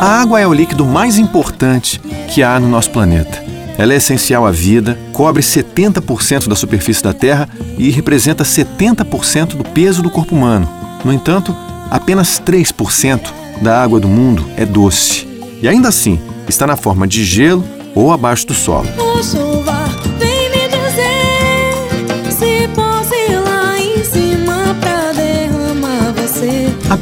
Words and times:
A 0.00 0.20
água 0.20 0.40
é 0.40 0.46
o 0.46 0.52
líquido 0.52 0.84
mais 0.84 1.16
importante 1.16 2.00
que 2.28 2.42
há 2.42 2.58
no 2.58 2.68
nosso 2.68 2.90
planeta. 2.90 3.40
Ela 3.78 3.94
é 3.94 3.96
essencial 3.96 4.44
à 4.44 4.50
vida, 4.50 4.98
cobre 5.12 5.42
70% 5.42 6.48
da 6.48 6.56
superfície 6.56 7.02
da 7.02 7.12
Terra 7.12 7.48
e 7.78 7.90
representa 7.90 8.42
70% 8.42 9.54
do 9.54 9.64
peso 9.64 10.02
do 10.02 10.10
corpo 10.10 10.34
humano. 10.34 10.68
No 11.04 11.12
entanto, 11.12 11.56
apenas 11.90 12.40
3% 12.40 13.30
da 13.60 13.80
água 13.80 14.00
do 14.00 14.08
mundo 14.08 14.44
é 14.56 14.66
doce. 14.66 15.28
E 15.62 15.68
ainda 15.68 15.88
assim, 15.88 16.20
está 16.48 16.66
na 16.66 16.76
forma 16.76 17.06
de 17.06 17.24
gelo 17.24 17.64
ou 17.94 18.12
abaixo 18.12 18.46
do 18.48 18.54
solo. 18.54 18.88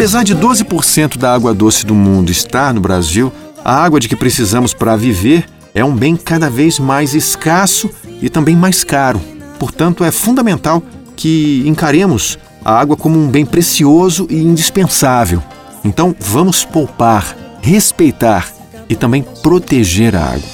Apesar 0.01 0.25
de 0.25 0.35
12% 0.35 1.19
da 1.19 1.35
água 1.35 1.53
doce 1.53 1.85
do 1.85 1.95
mundo 1.95 2.33
estar 2.33 2.73
no 2.73 2.81
Brasil, 2.81 3.31
a 3.63 3.85
água 3.85 4.01
de 4.01 4.09
que 4.09 4.17
precisamos 4.17 4.73
para 4.73 4.97
viver 4.97 5.45
é 5.75 5.85
um 5.85 5.95
bem 5.95 6.17
cada 6.17 6.49
vez 6.49 6.79
mais 6.79 7.13
escasso 7.13 7.91
e 8.23 8.31
também 8.31 8.57
mais 8.57 8.83
caro. 8.83 9.21
Portanto, 9.59 10.03
é 10.03 10.11
fundamental 10.11 10.83
que 11.15 11.63
encaremos 11.67 12.39
a 12.65 12.81
água 12.81 12.97
como 12.97 13.19
um 13.19 13.29
bem 13.29 13.45
precioso 13.45 14.27
e 14.31 14.37
indispensável. 14.37 15.43
Então, 15.85 16.17
vamos 16.19 16.65
poupar, 16.65 17.37
respeitar 17.61 18.51
e 18.89 18.97
também 18.97 19.23
proteger 19.43 20.17
a 20.17 20.25
água. 20.25 20.49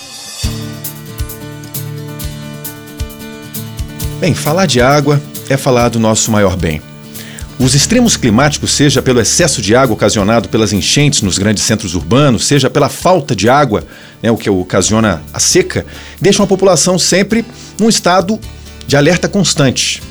Bem, 4.19 4.35
falar 4.35 4.67
de 4.67 4.81
água 4.81 5.23
é 5.49 5.57
falar 5.57 5.89
do 5.89 6.01
nosso 6.01 6.33
maior 6.33 6.57
bem. 6.57 6.83
Os 7.59 7.75
extremos 7.75 8.19
climáticos, 8.19 8.73
seja 8.73 9.01
pelo 9.01 9.19
excesso 9.19 9.63
de 9.63 9.75
água 9.75 9.95
ocasionado 9.95 10.47
pelas 10.47 10.75
enchentes 10.75 11.23
nos 11.23 11.39
grandes 11.39 11.65
centros 11.65 11.95
urbanos, 11.95 12.45
seja 12.45 12.69
pela 12.69 12.91
falta 12.91 13.35
de 13.35 13.49
água, 13.49 13.83
né, 14.23 14.31
o 14.31 14.37
que 14.37 14.51
ocasiona 14.51 15.23
a 15.33 15.41
seca, 15.41 15.87
deixam 16.21 16.45
a 16.45 16.47
população 16.47 16.99
sempre 16.99 17.47
num 17.81 17.89
estado 17.89 18.39
de 18.87 18.95
alerta 18.95 19.27
constante. 19.27 20.03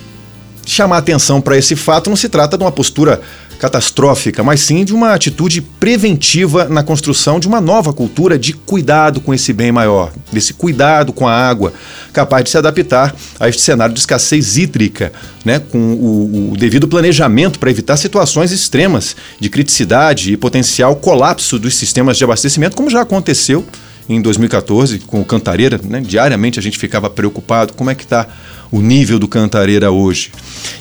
Chamar 0.65 0.97
atenção 0.97 1.39
para 1.39 1.55
esse 1.55 1.75
fato 1.75 2.09
não 2.09 2.17
se 2.17 2.27
trata 2.27 2.57
de 2.57 2.63
uma 2.63 2.71
postura 2.71 3.21
catastrófica, 3.65 4.43
mas 4.43 4.59
sim 4.59 4.85
de 4.85 4.93
uma 4.93 5.13
atitude 5.13 5.59
preventiva 5.59 6.65
na 6.69 6.83
construção 6.83 7.39
de 7.39 7.47
uma 7.47 7.59
nova 7.59 7.91
cultura 7.91 8.37
de 8.37 8.53
cuidado 8.53 9.19
com 9.19 9.33
esse 9.33 9.51
bem 9.51 9.71
maior, 9.71 10.11
desse 10.31 10.53
cuidado 10.53 11.11
com 11.11 11.27
a 11.27 11.33
água, 11.33 11.73
capaz 12.13 12.43
de 12.43 12.51
se 12.51 12.57
adaptar 12.59 13.15
a 13.39 13.49
este 13.49 13.63
cenário 13.63 13.93
de 13.93 13.99
escassez 13.99 14.55
hídrica, 14.55 15.11
né, 15.43 15.57
com 15.57 15.79
o, 15.79 16.51
o 16.51 16.57
devido 16.57 16.87
planejamento 16.87 17.57
para 17.57 17.71
evitar 17.71 17.97
situações 17.97 18.51
extremas 18.51 19.15
de 19.39 19.49
criticidade 19.49 20.33
e 20.33 20.37
potencial 20.37 20.95
colapso 20.95 21.57
dos 21.57 21.75
sistemas 21.75 22.17
de 22.17 22.23
abastecimento, 22.23 22.75
como 22.75 22.91
já 22.91 23.01
aconteceu 23.01 23.65
em 24.07 24.21
2014 24.21 24.99
com 24.99 25.21
o 25.21 25.25
Cantareira, 25.25 25.79
né? 25.83 26.01
diariamente 26.01 26.59
a 26.59 26.61
gente 26.61 26.77
ficava 26.77 27.09
preocupado 27.09 27.73
como 27.73 27.89
é 27.89 27.95
que 27.95 28.03
está 28.03 28.27
o 28.71 28.79
nível 28.79 29.17
do 29.17 29.27
Cantareira 29.27 29.89
hoje. 29.89 30.31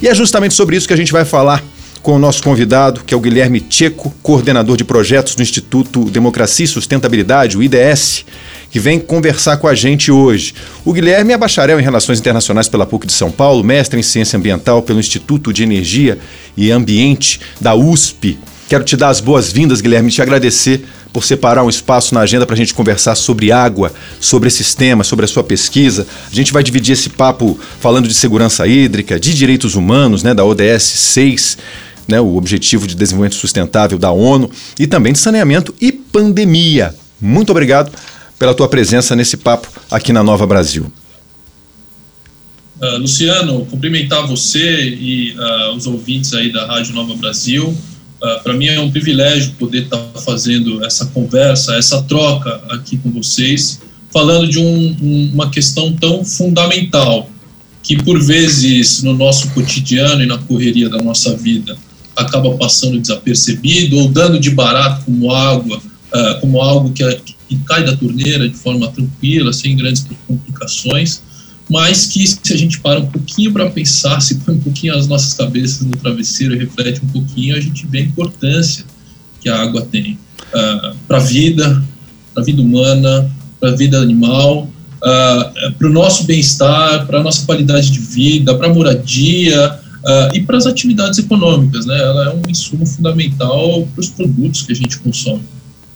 E 0.03 0.09
é 0.09 0.15
justamente 0.15 0.53
sobre 0.53 0.77
isso 0.77 0.87
que 0.87 0.93
a 0.93 0.97
gente 0.97 1.13
vai 1.13 1.25
falar 1.25 1.63
com 2.05 2.17
o 2.17 2.19
nosso 2.19 2.43
convidado, 2.43 3.03
que 3.03 3.15
é 3.15 3.17
o 3.17 3.21
Guilherme 3.21 3.63
Tcheco, 3.63 4.15
coordenador 4.23 4.77
de 4.77 4.85
projetos 4.85 5.35
do 5.35 5.41
Instituto 5.41 6.05
Democracia 6.05 6.67
e 6.67 6.69
Sustentabilidade, 6.69 7.57
o 7.57 7.63
IDS, 7.63 8.27
que 8.71 8.79
vem 8.79 9.01
conversar 9.01 9.57
com 9.57 9.67
a 9.67 9.75
gente 9.75 10.13
hoje. 10.13 10.55
O 10.85 10.93
Guilherme 10.93 11.33
é 11.33 11.39
bacharel 11.39 11.81
em 11.81 11.83
Relações 11.83 12.21
Internacionais 12.21 12.69
pela 12.69 12.85
PUC 12.85 13.07
de 13.07 13.13
São 13.15 13.31
Paulo, 13.31 13.65
mestre 13.65 13.99
em 13.99 14.03
Ciência 14.03 14.37
Ambiental 14.37 14.83
pelo 14.83 15.01
Instituto 15.01 15.51
de 15.51 15.63
Energia 15.63 16.19
e 16.55 16.71
Ambiente 16.71 17.41
da 17.59 17.75
USP. 17.75 18.39
Quero 18.69 18.85
te 18.85 18.99
dar 18.99 19.09
as 19.09 19.21
boas-vindas, 19.21 19.81
Guilherme, 19.81 20.11
e 20.11 20.13
te 20.13 20.21
agradecer 20.21 20.85
por 21.11 21.25
separar 21.25 21.65
um 21.65 21.71
espaço 21.71 22.15
na 22.15 22.21
agenda 22.21 22.45
para 22.45 22.55
a 22.55 22.59
gente 22.59 22.75
conversar 22.75 23.15
sobre 23.15 23.51
água, 23.51 23.91
sobre 24.21 24.49
esses 24.49 24.75
temas, 24.75 25.07
sobre 25.07 25.25
a 25.25 25.29
sua 25.29 25.45
pesquisa. 25.45 26.07
A 26.31 26.35
gente 26.35 26.53
vai 26.53 26.63
dividir 26.63 26.93
esse 26.93 27.09
papo 27.09 27.59
falando 27.81 28.07
de 28.07 28.15
segurança 28.15 28.67
hídrica, 28.67 29.19
de 29.19 29.33
direitos 29.33 29.75
humanos, 29.75 30.23
né, 30.23 30.35
da 30.35 30.45
ODS 30.45 30.83
6, 30.83 31.57
né, 32.09 32.21
o 32.21 32.37
Objetivo 32.37 32.87
de 32.87 32.95
Desenvolvimento 32.95 33.37
Sustentável 33.37 33.99
da 33.99 34.11
ONU, 34.11 34.51
e 34.79 34.87
também 34.87 35.13
de 35.13 35.19
saneamento 35.19 35.75
e 35.81 35.93
pandemia. 35.93 36.95
Muito 37.21 37.51
obrigado 37.51 37.93
pela 38.39 38.55
tua 38.55 38.69
presença 38.69 39.15
nesse 39.17 39.37
papo 39.37 39.69
aqui 39.91 40.13
na 40.13 40.23
Nova 40.23 40.47
Brasil. 40.47 40.93
Uh, 42.81 42.99
Luciano, 42.99 43.65
cumprimentar 43.67 44.27
você 44.27 44.89
e 44.89 45.33
uh, 45.33 45.77
os 45.77 45.87
ouvintes 45.87 46.35
aí 46.35 46.53
da 46.53 46.67
Rádio 46.67 46.95
Nova 46.95 47.15
Brasil. 47.15 47.69
Uh, 47.69 48.43
Para 48.43 48.53
mim 48.53 48.67
é 48.67 48.81
um 48.81 48.91
privilégio 48.91 49.53
poder 49.53 49.85
estar 49.85 49.97
tá 49.97 50.21
fazendo 50.21 50.85
essa 50.85 51.07
conversa, 51.07 51.77
essa 51.77 52.03
troca 52.03 52.61
aqui 52.71 52.97
com 52.99 53.11
vocês, 53.11 53.81
falando 54.11 54.49
de 54.49 54.59
um, 54.59 54.97
um, 55.01 55.31
uma 55.33 55.51
questão 55.51 55.93
tão 55.93 56.25
fundamental 56.25 57.31
que 57.83 58.03
por 58.03 58.21
vezes 58.21 59.03
no 59.03 59.13
nosso 59.13 59.51
cotidiano 59.51 60.23
e 60.23 60.27
na 60.27 60.39
correria 60.39 60.89
da 60.89 60.99
nossa 60.99 61.37
vida 61.37 61.77
acaba 62.17 62.57
passando 62.57 63.01
desapercebido 63.01 63.99
ou 63.99 64.09
dando 64.09 64.39
de 64.39 64.51
barato 64.51 65.05
como 65.05 65.33
água, 65.33 65.79
uh, 65.79 66.41
como 66.41 66.61
algo 66.61 66.93
que, 66.93 67.05
que, 67.49 67.57
cai 67.67 67.85
da 67.85 67.97
torneira 67.97 68.49
de 68.49 68.57
forma 68.57 68.89
tranquila, 68.89 69.53
sem 69.53 69.77
grandes 69.77 70.07
complicações, 70.27 71.23
mas 71.69 72.07
que 72.07 72.27
se 72.27 72.53
a 72.53 72.57
gente 72.57 72.81
para 72.81 73.01
um 73.01 73.07
pouquinho 73.07 73.53
para 73.53 73.71
pensar, 73.71 74.21
se 74.21 74.37
põe 74.37 74.55
um 74.55 74.61
pouquinho 74.61 74.95
as 74.95 75.07
nossas 75.07 75.35
cabeças 75.35 75.81
no 75.83 75.97
travesseiro 75.97 76.55
e 76.55 76.59
reflete 76.59 77.01
um 77.05 77.09
pouquinho, 77.09 77.57
a 77.57 77.61
gente 77.61 77.87
vê 77.87 77.99
a 77.99 78.03
importância 78.03 78.85
que 79.41 79.49
a 79.49 79.61
água 79.61 79.83
tem 79.83 80.13
uh, 80.13 80.97
para 81.07 81.19
a 81.19 81.21
vida, 81.21 81.83
para 82.33 82.43
a 82.43 82.47
vida 82.47 82.61
humana, 82.61 83.31
para 83.59 83.71
a 83.71 83.77
vida 83.77 83.99
animal, 83.99 84.65
uh, 84.65 85.73
para 85.79 85.87
o 85.87 85.91
nosso 85.91 86.25
bem-estar, 86.25 87.07
para 87.07 87.21
a 87.21 87.23
nossa 87.23 87.45
qualidade 87.47 87.91
de 87.91 87.99
vida, 87.99 88.55
para 88.55 88.69
a 88.69 88.75
moradia, 88.75 89.81
Uh, 90.05 90.37
e 90.37 90.43
para 90.43 90.59
as 90.59 90.67
atividades 90.67 91.19
econômicas, 91.19 91.87
né? 91.87 91.99
Ela 91.99 92.27
é 92.27 92.35
um 92.35 92.43
insumo 92.47 92.85
fundamental 92.85 93.89
para 93.95 94.01
os 94.01 94.11
produtos 94.11 94.61
que 94.61 94.73
a 94.73 94.77
gente 94.77 94.99
consome. 94.99 95.43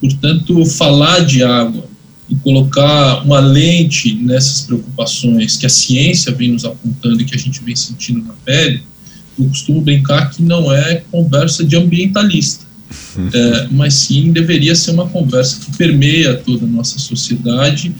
Portanto, 0.00 0.64
falar 0.64 1.26
de 1.26 1.42
água 1.42 1.84
e 2.28 2.34
colocar 2.36 3.22
uma 3.22 3.38
lente 3.38 4.14
nessas 4.14 4.62
preocupações 4.62 5.58
que 5.58 5.66
a 5.66 5.68
ciência 5.68 6.32
vem 6.32 6.52
nos 6.52 6.64
apontando 6.64 7.20
e 7.20 7.24
que 7.26 7.34
a 7.34 7.38
gente 7.38 7.62
vem 7.62 7.76
sentindo 7.76 8.24
na 8.24 8.32
pele, 8.44 8.82
eu 9.38 9.46
costumo 9.46 9.82
brincar 9.82 10.30
que 10.30 10.42
não 10.42 10.72
é 10.72 11.02
conversa 11.10 11.62
de 11.64 11.76
ambientalista, 11.76 12.64
é, 13.32 13.68
mas 13.70 13.94
sim 13.94 14.32
deveria 14.32 14.74
ser 14.74 14.92
uma 14.92 15.08
conversa 15.08 15.60
que 15.60 15.76
permeia 15.76 16.34
toda 16.34 16.64
a 16.64 16.68
nossa 16.68 16.98
sociedade 16.98 17.94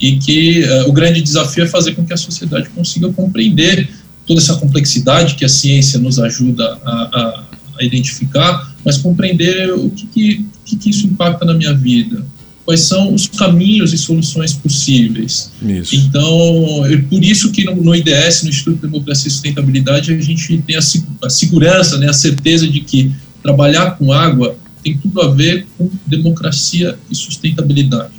e 0.00 0.16
que 0.18 0.62
uh, 0.64 0.88
o 0.88 0.92
grande 0.92 1.20
desafio 1.22 1.64
é 1.64 1.66
fazer 1.66 1.94
com 1.94 2.04
que 2.04 2.12
a 2.12 2.16
sociedade 2.16 2.68
consiga 2.70 3.10
compreender 3.10 3.88
toda 4.26 4.40
essa 4.40 4.56
complexidade 4.56 5.34
que 5.34 5.44
a 5.44 5.48
ciência 5.48 5.98
nos 5.98 6.18
ajuda 6.18 6.78
a, 6.84 6.92
a, 6.92 7.44
a 7.80 7.84
identificar, 7.84 8.74
mas 8.84 8.98
compreender 8.98 9.72
o 9.72 9.90
que, 9.90 10.44
que, 10.64 10.76
que, 10.76 10.90
isso 10.90 11.06
impacta 11.06 11.44
na 11.44 11.54
minha 11.54 11.74
vida, 11.74 12.24
quais 12.64 12.80
são 12.80 13.12
os 13.12 13.26
caminhos 13.26 13.92
e 13.92 13.98
soluções 13.98 14.54
possíveis. 14.54 15.50
Isso. 15.62 15.96
Então, 15.96 16.86
é 16.86 16.96
por 16.96 17.22
isso 17.22 17.50
que 17.52 17.64
no, 17.64 17.76
no, 17.76 17.94
IDS, 17.94 18.42
no 18.42 18.50
Instituto 18.50 18.76
de 18.76 18.82
Democracia 18.82 19.28
e 19.28 19.30
Sustentabilidade, 19.30 20.12
a 20.12 20.20
gente 20.20 20.58
tem 20.58 20.76
a, 20.76 20.80
a 21.22 21.30
segurança, 21.30 21.98
né, 21.98 22.08
a 22.08 22.14
certeza 22.14 22.66
de 22.66 22.80
que 22.80 23.12
trabalhar 23.42 23.98
com 23.98 24.12
água 24.12 24.56
tem 24.82 24.98
tudo 24.98 25.20
a 25.22 25.30
ver 25.30 25.66
com 25.78 25.90
democracia 26.06 26.98
e 27.10 27.14
sustentabilidade. 27.14 28.12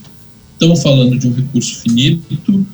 Estamos 0.53 0.81
falando 0.81 1.17
de 1.17 1.27
um 1.27 1.33
recurso 1.33 1.75
finito, 1.75 2.65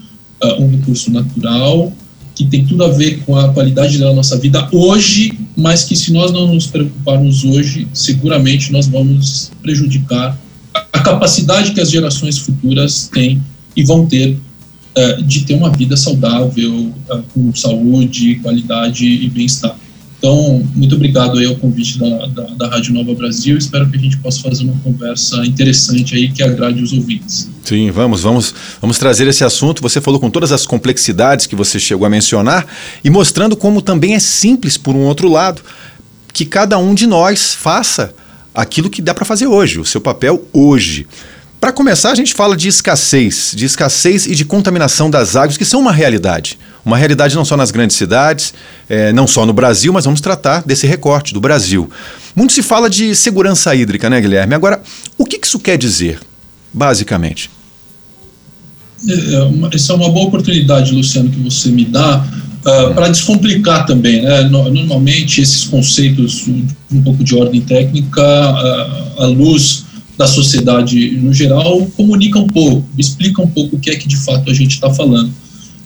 uh, 0.44 0.62
um 0.62 0.69
recurso 0.69 1.12
natural, 1.12 1.94
que 2.42 2.50
tem 2.50 2.66
tudo 2.66 2.84
a 2.84 2.88
ver 2.88 3.20
com 3.24 3.38
a 3.38 3.50
qualidade 3.50 4.00
da 4.00 4.12
nossa 4.14 4.38
vida 4.38 4.68
hoje, 4.72 5.38
mas 5.56 5.84
que 5.84 5.96
se 5.96 6.12
nós 6.12 6.32
não 6.32 6.52
nos 6.52 6.66
preocuparmos 6.66 7.44
hoje, 7.44 7.88
seguramente 7.94 8.72
nós 8.72 8.88
vamos 8.88 9.52
prejudicar 9.62 10.40
a 10.92 11.00
capacidade 11.00 11.72
que 11.72 11.80
as 11.80 11.92
gerações 11.92 12.40
futuras 12.40 13.10
têm 13.14 13.42
e 13.76 13.84
vão 13.84 14.08
ter 14.08 14.38
uh, 14.98 15.24
de 15.24 15.42
ter 15.42 15.54
uma 15.54 15.70
vida 15.70 15.96
saudável, 15.96 16.92
uh, 17.10 17.24
com 17.34 17.54
saúde, 17.54 18.36
qualidade 18.36 19.06
e 19.06 19.30
bem-estar. 19.30 19.78
Então, 20.21 20.63
muito 20.75 20.94
obrigado 20.94 21.39
aí 21.39 21.47
ao 21.47 21.56
convite 21.56 21.97
da, 21.97 22.27
da, 22.27 22.44
da, 22.44 22.68
Rádio 22.68 22.94
Nova 22.94 23.12
Brasil. 23.15 23.57
Espero 23.57 23.89
que 23.89 23.97
a 23.97 24.00
gente 24.00 24.18
possa 24.18 24.39
fazer 24.39 24.65
uma 24.65 24.79
conversa 24.83 25.44
interessante 25.44 26.13
aí 26.13 26.31
que 26.31 26.44
agrade 26.44 26.79
os 26.83 26.94
ouvintes. 26.94 27.50
Sim, 27.63 27.89
vamos, 27.89 28.21
vamos, 28.21 28.53
vamos 28.79 29.00
trazer 29.00 29.27
esse 29.27 29.44
assunto. 29.44 29.81
Você 29.81 30.00
falou 30.00 30.19
com 30.19 30.29
todas 30.29 30.51
as 30.51 30.63
complexidades 30.63 31.47
que 31.47 31.56
você 31.56 31.79
chegou 31.79 32.06
a 32.06 32.09
mencionar 32.09 32.68
e 33.03 33.09
mostrando 33.09 33.57
como 33.57 33.81
também 33.81 34.13
é 34.13 34.19
simples 34.19 34.77
por 34.77 34.95
um 34.95 35.06
outro 35.06 35.27
lado 35.27 35.63
que 36.31 36.45
cada 36.45 36.77
um 36.77 36.94
de 36.94 37.07
nós 37.07 37.56
faça 37.56 38.13
aquilo 38.53 38.91
que 38.91 39.01
dá 39.01 39.15
para 39.15 39.25
fazer 39.25 39.47
hoje, 39.47 39.79
o 39.79 39.85
seu 39.85 40.00
papel 40.00 40.47
hoje. 40.53 41.07
Para 41.62 41.72
começar, 41.72 42.12
a 42.12 42.16
gente 42.16 42.34
fala 42.34 42.58
de 42.58 42.68
escassez, 42.68 43.54
de 43.56 43.66
escassez 43.66 44.25
e 44.25 44.34
de 44.34 44.44
contaminação 44.44 45.12
das 45.12 45.36
águas, 45.36 45.58
que 45.58 45.63
são 45.63 45.80
uma 45.80 45.92
realidade. 45.92 46.58
Uma 46.84 46.98
realidade 46.98 47.36
não 47.36 47.46
só 47.46 47.56
nas 47.56 47.69
grandes 47.69 47.96
cidades, 47.98 48.52
é, 48.90 49.13
não 49.13 49.28
só 49.28 49.46
no 49.46 49.54
Brasil, 49.54 49.94
mas 49.94 50.06
vamos 50.06 50.19
tratar 50.19 50.63
desse 50.66 50.88
recorte 50.88 51.36
do 51.36 51.40
Brasil. 51.40 51.88
Muito 52.36 52.52
se 52.52 52.63
fala 52.63 52.90
de 52.90 53.16
segurança 53.16 53.75
hídrica, 53.75 54.10
né, 54.10 54.19
Guilherme? 54.19 54.56
Agora, 54.56 54.81
o 55.19 55.24
que 55.24 55.40
isso 55.40 55.60
quer 55.60 55.78
dizer, 55.78 56.19
basicamente? 56.74 57.52
É, 59.07 59.14
é 59.14 59.75
essa 59.75 59.94
é 59.94 59.96
uma 59.96 60.10
boa 60.10 60.30
oportunidade, 60.30 60.96
Luciano, 60.96 61.30
que 61.30 61.40
você 61.42 61.69
me 61.69 61.86
dá 61.86 62.25
uh, 62.66 62.94
para 62.96 63.07
descomplicar 63.10 63.86
também. 63.86 64.24
Né? 64.24 64.50
Normalmente, 64.50 65.42
esses 65.42 65.66
conceitos, 65.66 66.48
um 66.92 67.04
pouco 67.04 67.24
de 67.24 67.36
ordem 67.36 67.62
técnica, 67.62 68.19
uh, 68.19 69.22
à 69.22 69.25
luz 69.28 69.91
da 70.18 70.28
sociedade 70.28 71.12
no 71.18 71.34
geral, 71.34 71.86
comunica 71.98 72.38
um 72.38 72.48
pouco, 72.48 72.88
explica 72.98 73.42
um 73.42 73.48
pouco 73.48 73.75
o 73.75 73.80
que 73.80 73.90
é 73.90 73.96
que 73.96 74.08
de 74.08 74.18
fato 74.18 74.50
a 74.50 74.54
gente 74.54 74.72
está 74.72 74.94
falando. 74.94 75.31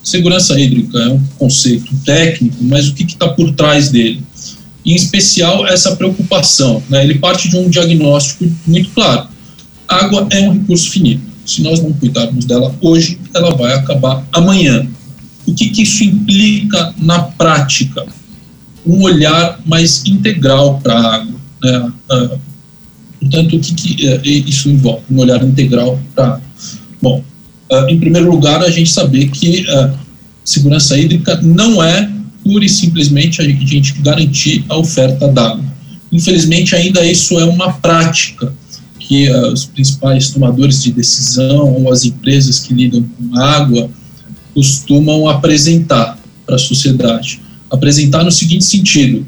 Segurança 0.03 0.59
hídrica 0.59 0.99
é 0.99 1.09
um 1.09 1.23
conceito 1.37 1.91
técnico, 2.05 2.57
mas 2.61 2.87
o 2.87 2.93
que 2.93 3.03
está 3.03 3.29
por 3.29 3.53
trás 3.53 3.89
dele? 3.89 4.21
Em 4.85 4.93
especial, 4.93 5.65
essa 5.65 5.95
preocupação. 5.95 6.83
Né? 6.89 7.03
Ele 7.03 7.15
parte 7.15 7.49
de 7.49 7.57
um 7.57 7.67
diagnóstico 7.67 8.45
muito 8.67 8.91
claro. 8.91 9.27
Água 9.87 10.27
é 10.29 10.41
um 10.41 10.53
recurso 10.53 10.91
finito. 10.91 11.23
Se 11.43 11.63
nós 11.63 11.81
não 11.81 11.91
cuidarmos 11.93 12.45
dela 12.45 12.75
hoje, 12.81 13.19
ela 13.33 13.55
vai 13.55 13.73
acabar 13.73 14.23
amanhã. 14.31 14.87
O 15.45 15.53
que, 15.53 15.69
que 15.69 15.81
isso 15.81 16.03
implica 16.03 16.93
na 16.97 17.19
prática? 17.19 18.05
Um 18.85 19.01
olhar 19.01 19.59
mais 19.65 20.03
integral 20.05 20.79
para 20.81 20.93
a 20.93 21.15
água. 21.15 21.35
Né? 21.63 21.91
Portanto, 23.19 23.55
o 23.55 23.59
que, 23.59 23.73
que 23.73 24.07
uh, 24.07 24.21
isso 24.25 24.69
envolve? 24.69 25.03
Um 25.09 25.19
olhar 25.19 25.43
integral 25.43 25.99
para. 26.15 26.39
Bom, 27.01 27.23
uh, 27.71 27.89
em 27.89 27.99
primeiro 27.99 28.29
lugar, 28.29 28.63
a 28.63 28.69
gente 28.69 28.91
saber 28.91 29.29
que 29.29 29.65
uh, 29.69 29.93
segurança 30.43 30.97
hídrica 30.97 31.39
não 31.41 31.83
é 31.83 32.09
pura 32.43 32.63
e 32.63 32.69
simplesmente 32.69 33.41
a 33.41 33.45
gente 33.45 33.93
garantir 34.01 34.63
a 34.69 34.77
oferta 34.77 35.27
d'água. 35.27 35.65
Infelizmente, 36.11 36.75
ainda 36.75 37.03
isso 37.03 37.39
é 37.39 37.45
uma 37.45 37.73
prática 37.73 38.53
que 38.99 39.29
os 39.29 39.65
principais 39.65 40.31
tomadores 40.31 40.81
de 40.81 40.91
decisão 40.91 41.75
ou 41.75 41.91
as 41.91 42.05
empresas 42.05 42.59
que 42.59 42.73
lidam 42.73 43.03
com 43.03 43.37
água 43.37 43.89
costumam 44.53 45.27
apresentar 45.27 46.17
para 46.45 46.55
a 46.55 46.59
sociedade. 46.59 47.41
Apresentar 47.69 48.23
no 48.23 48.31
seguinte 48.31 48.65
sentido: 48.65 49.25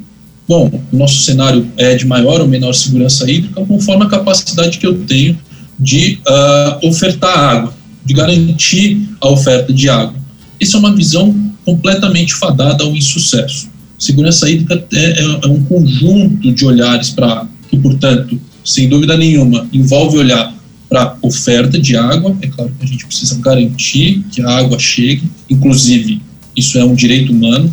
Bom, 0.47 0.71
o 0.91 0.97
nosso 0.97 1.21
cenário 1.21 1.67
é 1.75 1.95
de 1.95 2.05
maior 2.05 2.39
ou 2.39 2.47
menor 2.47 2.73
segurança 2.73 3.29
hídrica 3.29 3.65
conforme 3.65 4.05
a 4.05 4.09
capacidade 4.09 4.77
que 4.77 4.87
eu 4.87 5.03
tenho 5.05 5.37
de 5.77 6.19
uh, 6.27 6.87
ofertar 6.87 7.37
água, 7.37 7.73
de 8.05 8.13
garantir 8.13 9.01
a 9.19 9.29
oferta 9.29 9.73
de 9.73 9.89
água. 9.89 10.15
Isso 10.59 10.77
é 10.77 10.79
uma 10.79 10.95
visão 10.95 11.35
completamente 11.65 12.33
fadada 12.33 12.83
ao 12.83 12.95
insucesso. 12.95 13.69
Segurança 13.99 14.49
hídrica 14.49 14.85
é, 14.93 15.21
é, 15.21 15.39
é 15.43 15.47
um 15.47 15.63
conjunto 15.65 16.53
de 16.53 16.65
olhares 16.65 17.09
para 17.09 17.45
que, 17.69 17.77
portanto, 17.77 18.39
sem 18.63 18.87
dúvida 18.87 19.17
nenhuma, 19.17 19.67
envolve 19.73 20.17
olhar 20.17 20.55
para 20.87 21.17
oferta 21.21 21.77
de 21.77 21.97
água. 21.97 22.35
É 22.41 22.47
claro 22.47 22.71
que 22.79 22.85
a 22.85 22.87
gente 22.87 23.05
precisa 23.05 23.37
garantir 23.39 24.23
que 24.31 24.41
a 24.41 24.49
água 24.49 24.79
chegue, 24.79 25.23
inclusive, 25.49 26.21
isso 26.55 26.77
é 26.77 26.85
um 26.85 26.95
direito 26.95 27.33
humano, 27.33 27.71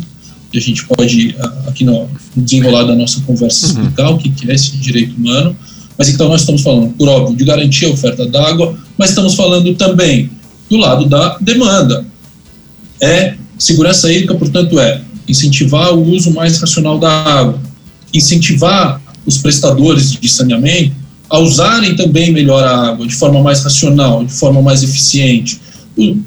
que 0.55 0.59
a 0.59 0.61
gente 0.61 0.85
pode, 0.85 1.35
aqui 1.67 1.83
no 1.83 2.09
desenrolar 2.35 2.85
da 2.85 2.95
nossa 2.95 3.19
conversa, 3.21 3.65
uhum. 3.65 3.71
explicar 3.73 4.09
o 4.09 4.17
que 4.17 4.49
é 4.49 4.55
esse 4.55 4.77
direito 4.77 5.15
humano. 5.17 5.55
Mas 5.97 6.09
então 6.09 6.29
nós 6.29 6.41
estamos 6.41 6.61
falando, 6.61 6.93
por 6.93 7.09
óbvio, 7.09 7.35
de 7.35 7.43
garantir 7.43 7.85
a 7.85 7.89
oferta 7.89 8.25
d'água, 8.25 8.77
mas 8.97 9.09
estamos 9.09 9.35
falando 9.35 9.73
também 9.75 10.29
do 10.69 10.77
lado 10.77 11.07
da 11.07 11.37
demanda. 11.39 12.05
É 13.01 13.35
segurança 13.57 14.11
hídrica, 14.11 14.35
portanto, 14.35 14.79
é 14.79 15.01
incentivar 15.27 15.93
o 15.93 16.09
uso 16.09 16.31
mais 16.31 16.57
racional 16.59 16.97
da 16.97 17.09
água, 17.11 17.59
incentivar 18.13 19.01
os 19.25 19.37
prestadores 19.37 20.11
de 20.11 20.29
saneamento 20.29 20.95
a 21.29 21.39
usarem 21.39 21.95
também 21.95 22.31
melhor 22.31 22.63
a 22.63 22.89
água, 22.89 23.05
de 23.05 23.15
forma 23.15 23.41
mais 23.41 23.61
racional, 23.61 24.23
de 24.23 24.31
forma 24.31 24.61
mais 24.61 24.83
eficiente, 24.83 25.59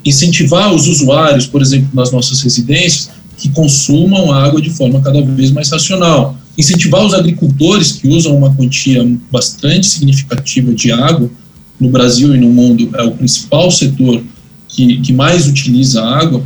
incentivar 0.03 0.73
os 0.73 0.87
usuários, 0.87 1.47
por 1.47 1.61
exemplo, 1.61 1.89
nas 1.93 2.11
nossas 2.11 2.41
residências, 2.41 3.09
que 3.39 3.49
consumam 3.49 4.31
água 4.31 4.61
de 4.61 4.69
forma 4.69 5.01
cada 5.01 5.21
vez 5.21 5.51
mais 5.51 5.69
racional. 5.69 6.35
Incentivar 6.57 7.05
os 7.05 7.13
agricultores 7.13 7.93
que 7.93 8.07
usam 8.09 8.35
uma 8.35 8.53
quantia 8.53 9.07
bastante 9.31 9.87
significativa 9.87 10.73
de 10.73 10.91
água, 10.91 11.29
no 11.79 11.89
Brasil 11.89 12.35
e 12.35 12.37
no 12.37 12.49
mundo 12.49 12.89
é 12.97 13.03
o 13.03 13.11
principal 13.11 13.71
setor 13.71 14.21
que, 14.67 14.99
que 14.99 15.13
mais 15.13 15.47
utiliza 15.47 16.03
água, 16.03 16.43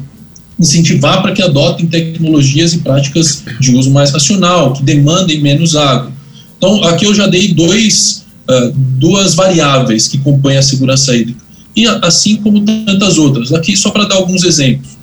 incentivar 0.60 1.24
para 1.24 1.32
que 1.34 1.42
adotem 1.42 1.88
tecnologias 1.88 2.74
e 2.74 2.78
práticas 2.78 3.44
de 3.60 3.76
uso 3.76 3.90
mais 3.90 4.12
racional, 4.12 4.74
que 4.74 4.84
demandem 4.84 5.42
menos 5.42 5.76
água. 5.76 6.12
Então, 6.56 6.84
aqui 6.84 7.06
eu 7.06 7.16
já 7.16 7.26
dei 7.26 7.52
dois, 7.52 8.24
uh, 8.48 8.72
duas 9.00 9.34
variáveis 9.34 10.08
que 10.08 10.20
compõem 10.20 10.58
a 10.58 10.62
segurança 10.62 11.16
hídrica, 11.16 11.42
e 11.76 11.88
assim 11.88 12.36
como 12.36 12.62
tantas 12.62 13.18
outras. 13.18 13.52
Aqui, 13.52 13.76
só 13.76 13.90
para 13.90 14.06
dar 14.06 14.16
alguns 14.16 14.44
exemplos 14.44 14.94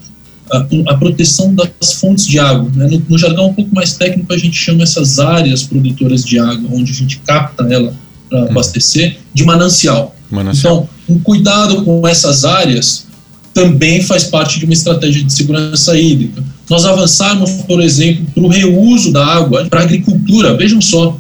a, 0.53 0.67
a 0.89 0.97
proteção 0.97 1.55
das 1.55 1.93
fontes 1.95 2.27
de 2.27 2.39
água. 2.39 2.71
Né? 2.75 2.89
No, 2.89 3.03
no, 3.09 3.19
jargão 3.19 3.49
um 3.49 3.55
pouco 3.55 3.75
mais 3.75 3.95
técnico, 3.95 4.33
a 4.33 4.39
gente 4.39 4.57
chama 4.57 4.83
essas 4.83 5.19
áreas 5.19 5.63
produtoras 5.63 6.25
de 6.25 6.39
água, 6.39 6.69
onde 6.73 6.93
a 6.93 6.95
gente 6.95 7.19
capta 7.19 7.65
ela 7.65 7.95
para 8.29 8.43
hum. 8.43 8.49
abastecer, 8.51 9.19
de 9.33 9.45
manancial. 9.45 10.15
manancial. 10.31 10.89
Então, 11.05 11.17
um 11.17 11.19
cuidado 11.21 11.83
com 11.83 12.07
essas 12.07 12.45
áreas 12.45 13.07
também 13.53 14.01
faz 14.01 14.25
parte 14.25 14.59
de 14.59 14.65
uma 14.65 14.75
estratégia 14.75 15.25
de 15.25 15.33
segurança 15.33 15.99
hídrica. 15.99 16.43
Nós 16.69 16.85
avançarmos, 16.85 17.51
por 17.67 17.81
exemplo, 17.81 18.25
para 18.33 18.43
o 18.45 18.49
reuso 18.49 19.13
da 19.13 19.27
água 19.27 19.67
para 19.69 19.81
a 19.81 19.83
agricultura. 19.83 20.57
Vejam 20.57 20.81
só, 20.81 21.19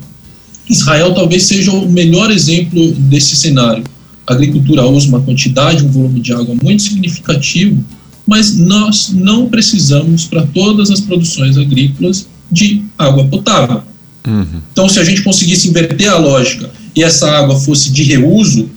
Israel 0.68 1.12
talvez 1.12 1.44
seja 1.44 1.72
o 1.72 1.90
melhor 1.90 2.30
exemplo 2.30 2.92
desse 2.92 3.34
cenário. 3.34 3.82
A 4.26 4.32
agricultura 4.32 4.86
usa 4.86 5.08
uma 5.08 5.20
quantidade, 5.20 5.84
um 5.84 5.90
volume 5.90 6.20
de 6.20 6.32
água 6.32 6.54
muito 6.62 6.82
significativo 6.82 7.84
mas 8.30 8.56
nós 8.56 9.10
não 9.12 9.48
precisamos 9.48 10.24
para 10.24 10.46
todas 10.46 10.88
as 10.88 11.00
produções 11.00 11.58
agrícolas 11.58 12.28
de 12.48 12.80
água 12.96 13.24
potável. 13.26 13.82
Uhum. 14.24 14.60
Então, 14.70 14.88
se 14.88 15.00
a 15.00 15.04
gente 15.04 15.22
conseguisse 15.22 15.68
inverter 15.68 16.08
a 16.08 16.16
lógica 16.16 16.70
e 16.94 17.02
essa 17.02 17.28
água 17.28 17.58
fosse 17.58 17.90
de 17.90 18.04
reuso, 18.04 18.70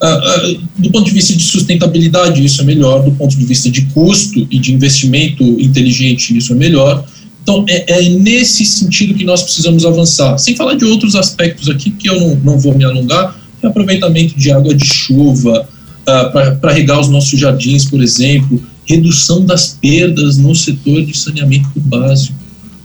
uh, 0.00 0.06
uh, 0.06 0.60
do 0.78 0.90
ponto 0.92 1.06
de 1.06 1.10
vista 1.10 1.34
de 1.34 1.42
sustentabilidade, 1.42 2.44
isso 2.44 2.60
é 2.60 2.64
melhor, 2.64 3.02
do 3.02 3.10
ponto 3.10 3.36
de 3.36 3.44
vista 3.44 3.68
de 3.68 3.82
custo 3.86 4.46
e 4.48 4.60
de 4.60 4.72
investimento 4.72 5.42
inteligente, 5.42 6.36
isso 6.36 6.52
é 6.52 6.56
melhor. 6.56 7.04
Então, 7.42 7.64
é, 7.68 7.98
é 7.98 8.08
nesse 8.10 8.64
sentido 8.64 9.14
que 9.14 9.24
nós 9.24 9.42
precisamos 9.42 9.84
avançar. 9.84 10.38
Sem 10.38 10.54
falar 10.54 10.76
de 10.76 10.84
outros 10.84 11.16
aspectos 11.16 11.68
aqui, 11.68 11.90
que 11.90 12.08
eu 12.08 12.20
não, 12.20 12.36
não 12.36 12.58
vou 12.60 12.72
me 12.78 12.84
alongar, 12.84 13.36
é 13.60 13.66
aproveitamento 13.66 14.38
de 14.38 14.52
água 14.52 14.72
de 14.72 14.86
chuva, 14.86 15.68
uh, 16.02 16.60
para 16.60 16.72
regar 16.72 17.00
os 17.00 17.08
nossos 17.08 17.40
jardins, 17.40 17.84
por 17.86 18.00
exemplo, 18.00 18.62
redução 18.86 19.44
das 19.44 19.78
perdas 19.80 20.36
no 20.36 20.54
setor 20.54 21.04
de 21.04 21.16
saneamento 21.16 21.68
básico. 21.76 22.34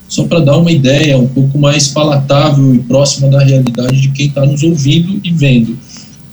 Só 0.07 0.25
para 0.25 0.39
dar 0.39 0.57
uma 0.57 0.71
ideia 0.71 1.17
um 1.17 1.27
pouco 1.27 1.57
mais 1.59 1.87
palatável 1.87 2.73
e 2.73 2.79
próxima 2.79 3.29
da 3.29 3.43
realidade 3.43 4.01
de 4.01 4.09
quem 4.09 4.27
está 4.27 4.45
nos 4.45 4.63
ouvindo 4.63 5.19
e 5.23 5.31
vendo. 5.31 5.73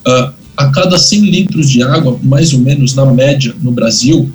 Uh, 0.07 0.33
a 0.57 0.69
cada 0.69 0.99
100 0.99 1.21
litros 1.21 1.69
de 1.69 1.83
água, 1.83 2.19
mais 2.23 2.55
ou 2.55 2.61
menos 2.61 2.95
na 2.95 3.05
média 3.05 3.55
no 3.63 3.71
Brasil, 3.71 4.33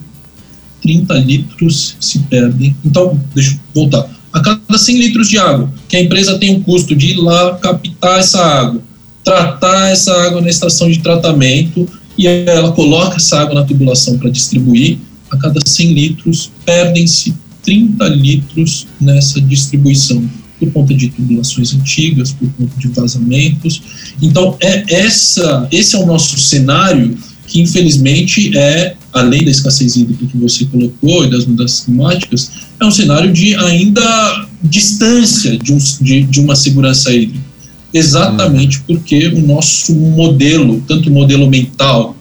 30 0.84 1.14
litros 1.16 1.96
se 2.00 2.20
perdem. 2.20 2.76
Então, 2.86 3.20
deixa 3.34 3.52
eu 3.54 3.60
voltar. 3.74 4.08
A 4.32 4.40
cada 4.40 4.78
100 4.78 5.00
litros 5.00 5.30
de 5.30 5.38
água, 5.38 5.72
que 5.90 5.98
a 5.98 6.02
empresa 6.02 6.38
tem 6.38 6.56
um 6.56 6.62
custo 6.62 6.96
de 6.96 7.08
ir 7.08 7.18
lá 7.18 7.56
captar 7.56 8.20
essa 8.20 8.40
água, 8.40 8.82
tratar 9.24 9.90
essa 9.90 10.14
água 10.24 10.42
na 10.42 10.50
estação 10.50 10.90
de 10.90 11.00
tratamento, 11.00 11.88
e 12.18 12.28
ela 12.28 12.72
coloca 12.72 13.18
essa 13.18 13.40
água 13.40 13.56
na 13.56 13.64
tubulação 13.64 14.18
para 14.18 14.30
distribuir, 14.30 15.00
a 15.32 15.38
cada 15.38 15.60
100 15.66 15.94
litros, 15.94 16.52
perdem-se 16.66 17.34
30 17.64 18.08
litros 18.10 18.88
nessa 19.00 19.40
distribuição, 19.42 20.24
por 20.60 20.72
conta 20.72 20.94
de 20.94 21.10
tubulações 21.10 21.74
antigas, 21.74 22.32
por 22.32 22.50
conta 22.54 22.78
de 22.78 22.88
vazamentos. 22.90 23.82
Então, 24.22 24.58
é 24.60 24.84
essa, 24.94 25.68
esse 25.72 25.96
é 25.96 26.00
o 26.00 26.06
nosso 26.06 26.40
cenário 26.40 27.18
que 27.52 27.60
infelizmente 27.60 28.58
é, 28.58 28.96
além 29.12 29.44
da 29.44 29.52
escassez 29.52 29.98
hídrica 29.98 30.26
que 30.26 30.38
você 30.38 30.64
colocou 30.66 31.26
e 31.26 31.30
das 31.30 31.46
mudanças 31.46 31.82
climáticas, 31.82 32.50
é 32.80 32.86
um 32.86 32.92
cenário 32.92 33.32
de 33.34 33.54
ainda 33.56 34.48
distância 34.64 35.58
de, 35.58 35.74
um, 35.74 35.78
de, 35.78 36.24
de 36.24 36.40
uma 36.40 36.56
segurança 36.56 37.14
hídrica. 37.14 37.52
Exatamente 37.94 38.80
hum. 38.80 38.82
porque 38.88 39.28
o 39.28 39.46
nosso 39.46 39.94
modelo, 39.94 40.82
tanto 40.88 41.10
o 41.10 41.14
modelo 41.14 41.50
mental, 41.50 42.16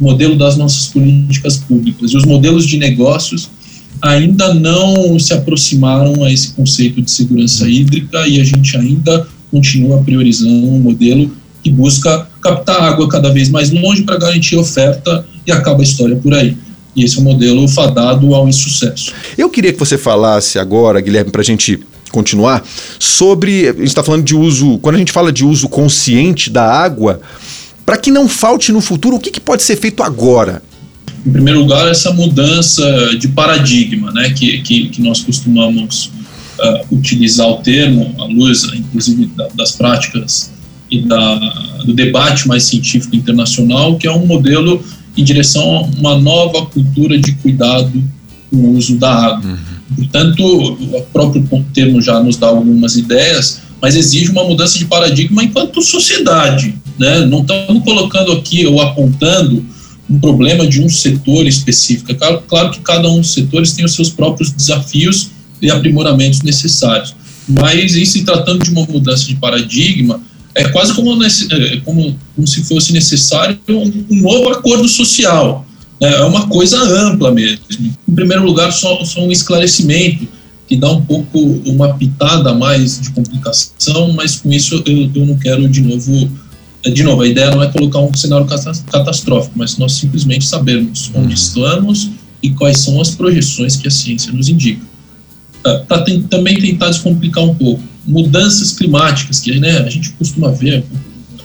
modelo 0.00 0.36
das 0.36 0.56
nossas 0.56 0.86
políticas 0.86 1.58
públicas 1.58 2.10
e 2.12 2.16
os 2.16 2.24
modelos 2.24 2.66
de 2.66 2.78
negócios 2.78 3.50
ainda 4.00 4.54
não 4.54 5.18
se 5.18 5.34
aproximaram 5.34 6.24
a 6.24 6.32
esse 6.32 6.52
conceito 6.52 7.02
de 7.02 7.10
segurança 7.10 7.68
hídrica 7.68 8.26
e 8.26 8.40
a 8.40 8.44
gente 8.44 8.76
ainda 8.76 9.26
continua 9.50 10.02
priorizando 10.02 10.66
um 10.66 10.78
modelo 10.78 11.30
que 11.62 11.70
busca 11.70 12.26
captar 12.40 12.80
água 12.80 13.08
cada 13.08 13.30
vez 13.30 13.50
mais 13.50 13.70
longe 13.70 14.02
para 14.02 14.16
garantir 14.16 14.56
oferta 14.56 15.26
e 15.46 15.52
acaba 15.52 15.80
a 15.80 15.82
história 15.82 16.16
por 16.16 16.32
aí. 16.32 16.56
E 16.96 17.04
esse 17.04 17.18
é 17.18 17.20
um 17.20 17.24
modelo 17.24 17.68
fadado 17.68 18.34
ao 18.34 18.48
insucesso. 18.48 19.12
Eu 19.36 19.50
queria 19.50 19.72
que 19.72 19.78
você 19.78 19.98
falasse 19.98 20.58
agora, 20.58 21.00
Guilherme, 21.00 21.30
para 21.30 21.42
a 21.42 21.44
gente 21.44 21.78
continuar, 22.10 22.64
sobre. 22.98 23.68
A 23.68 23.72
gente 23.72 23.84
está 23.84 24.02
falando 24.02 24.24
de 24.24 24.34
uso. 24.34 24.78
Quando 24.78 24.96
a 24.96 24.98
gente 24.98 25.12
fala 25.12 25.32
de 25.32 25.44
uso 25.44 25.68
consciente 25.68 26.50
da 26.50 26.64
água, 26.64 27.20
para 27.90 27.98
que 27.98 28.12
não 28.12 28.28
falte 28.28 28.70
no 28.70 28.80
futuro, 28.80 29.16
o 29.16 29.18
que, 29.18 29.32
que 29.32 29.40
pode 29.40 29.64
ser 29.64 29.74
feito 29.74 30.00
agora? 30.00 30.62
Em 31.26 31.32
primeiro 31.32 31.58
lugar, 31.58 31.88
essa 31.88 32.12
mudança 32.12 33.16
de 33.18 33.26
paradigma, 33.26 34.12
né, 34.12 34.30
que, 34.30 34.60
que, 34.60 34.90
que 34.90 35.02
nós 35.02 35.24
costumamos 35.24 36.12
uh, 36.60 36.94
utilizar 36.94 37.48
o 37.48 37.56
termo, 37.56 38.14
à 38.20 38.26
luz, 38.26 38.62
inclusive, 38.72 39.26
da, 39.36 39.48
das 39.56 39.72
práticas 39.72 40.52
e 40.88 41.00
da, 41.00 41.34
do 41.84 41.92
debate 41.92 42.46
mais 42.46 42.62
científico 42.62 43.16
internacional, 43.16 43.96
que 43.96 44.06
é 44.06 44.12
um 44.12 44.24
modelo 44.24 44.84
em 45.16 45.24
direção 45.24 45.78
a 45.78 45.80
uma 45.98 46.16
nova 46.16 46.66
cultura 46.66 47.18
de 47.18 47.32
cuidado 47.32 48.04
com 48.52 48.56
o 48.56 48.76
uso 48.76 48.98
da 48.98 49.12
água. 49.12 49.50
Uhum. 49.50 49.96
Portanto, 49.96 50.44
o 50.44 51.02
próprio 51.12 51.44
termo 51.74 52.00
já 52.00 52.22
nos 52.22 52.36
dá 52.36 52.46
algumas 52.46 52.94
ideias, 52.94 53.62
mas 53.82 53.96
exige 53.96 54.30
uma 54.30 54.44
mudança 54.44 54.78
de 54.78 54.84
paradigma 54.84 55.42
enquanto 55.42 55.82
sociedade. 55.82 56.78
Né? 56.98 57.26
Não 57.26 57.40
estamos 57.40 57.82
colocando 57.84 58.32
aqui 58.32 58.66
ou 58.66 58.80
apontando 58.80 59.64
um 60.08 60.18
problema 60.18 60.66
de 60.66 60.82
um 60.82 60.88
setor 60.88 61.46
específico. 61.46 62.10
É 62.10 62.14
claro, 62.14 62.42
claro 62.46 62.70
que 62.70 62.80
cada 62.80 63.08
um 63.08 63.20
dos 63.20 63.32
setores 63.32 63.72
tem 63.72 63.84
os 63.84 63.94
seus 63.94 64.10
próprios 64.10 64.50
desafios 64.50 65.30
e 65.62 65.70
aprimoramentos 65.70 66.42
necessários, 66.42 67.14
mas 67.46 67.96
em 67.96 68.04
se 68.04 68.24
tratando 68.24 68.64
de 68.64 68.70
uma 68.70 68.86
mudança 68.86 69.26
de 69.26 69.36
paradigma, 69.36 70.20
é 70.54 70.68
quase 70.68 70.94
como, 70.94 71.22
é, 71.22 71.76
como, 71.84 72.18
como 72.34 72.46
se 72.46 72.64
fosse 72.64 72.92
necessário 72.92 73.58
um, 73.68 74.04
um 74.10 74.20
novo 74.20 74.48
acordo 74.48 74.88
social. 74.88 75.64
Né? 76.00 76.12
É 76.12 76.22
uma 76.22 76.48
coisa 76.48 76.80
ampla 76.82 77.30
mesmo. 77.30 77.60
Em 78.08 78.14
primeiro 78.14 78.44
lugar, 78.44 78.72
só, 78.72 79.04
só 79.04 79.20
um 79.20 79.30
esclarecimento 79.30 80.26
que 80.66 80.76
dá 80.76 80.90
um 80.90 81.02
pouco 81.04 81.38
uma 81.66 81.94
pitada 81.94 82.54
mais 82.54 83.00
de 83.00 83.10
complicação, 83.10 84.12
mas 84.12 84.36
com 84.36 84.52
isso 84.52 84.82
eu, 84.86 85.10
eu 85.14 85.26
não 85.26 85.36
quero 85.36 85.68
de 85.68 85.80
novo. 85.80 86.30
De 86.82 87.02
novo, 87.02 87.22
a 87.22 87.28
ideia 87.28 87.50
não 87.50 87.62
é 87.62 87.68
colocar 87.68 87.98
um 88.00 88.14
cenário 88.14 88.46
catastrófico, 88.46 89.52
mas 89.54 89.76
nós 89.76 89.92
simplesmente 89.92 90.46
sabermos 90.46 91.10
onde 91.14 91.26
uhum. 91.26 91.32
estamos 91.32 92.10
e 92.42 92.50
quais 92.50 92.78
são 92.80 93.00
as 93.00 93.10
projeções 93.14 93.76
que 93.76 93.86
a 93.86 93.90
ciência 93.90 94.32
nos 94.32 94.48
indica. 94.48 94.82
Uh, 95.66 95.84
Para 95.86 96.04
também 96.30 96.58
tentar 96.58 96.88
descomplicar 96.88 97.44
um 97.44 97.54
pouco, 97.54 97.82
mudanças 98.06 98.72
climáticas, 98.72 99.40
que 99.40 99.58
né, 99.60 99.78
a 99.78 99.90
gente 99.90 100.10
costuma 100.12 100.50
ver 100.50 100.84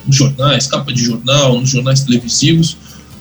nos 0.06 0.16
jornais, 0.16 0.66
capa 0.66 0.92
de 0.92 1.04
jornal, 1.04 1.60
nos 1.60 1.68
jornais 1.68 2.00
televisivos, 2.00 2.76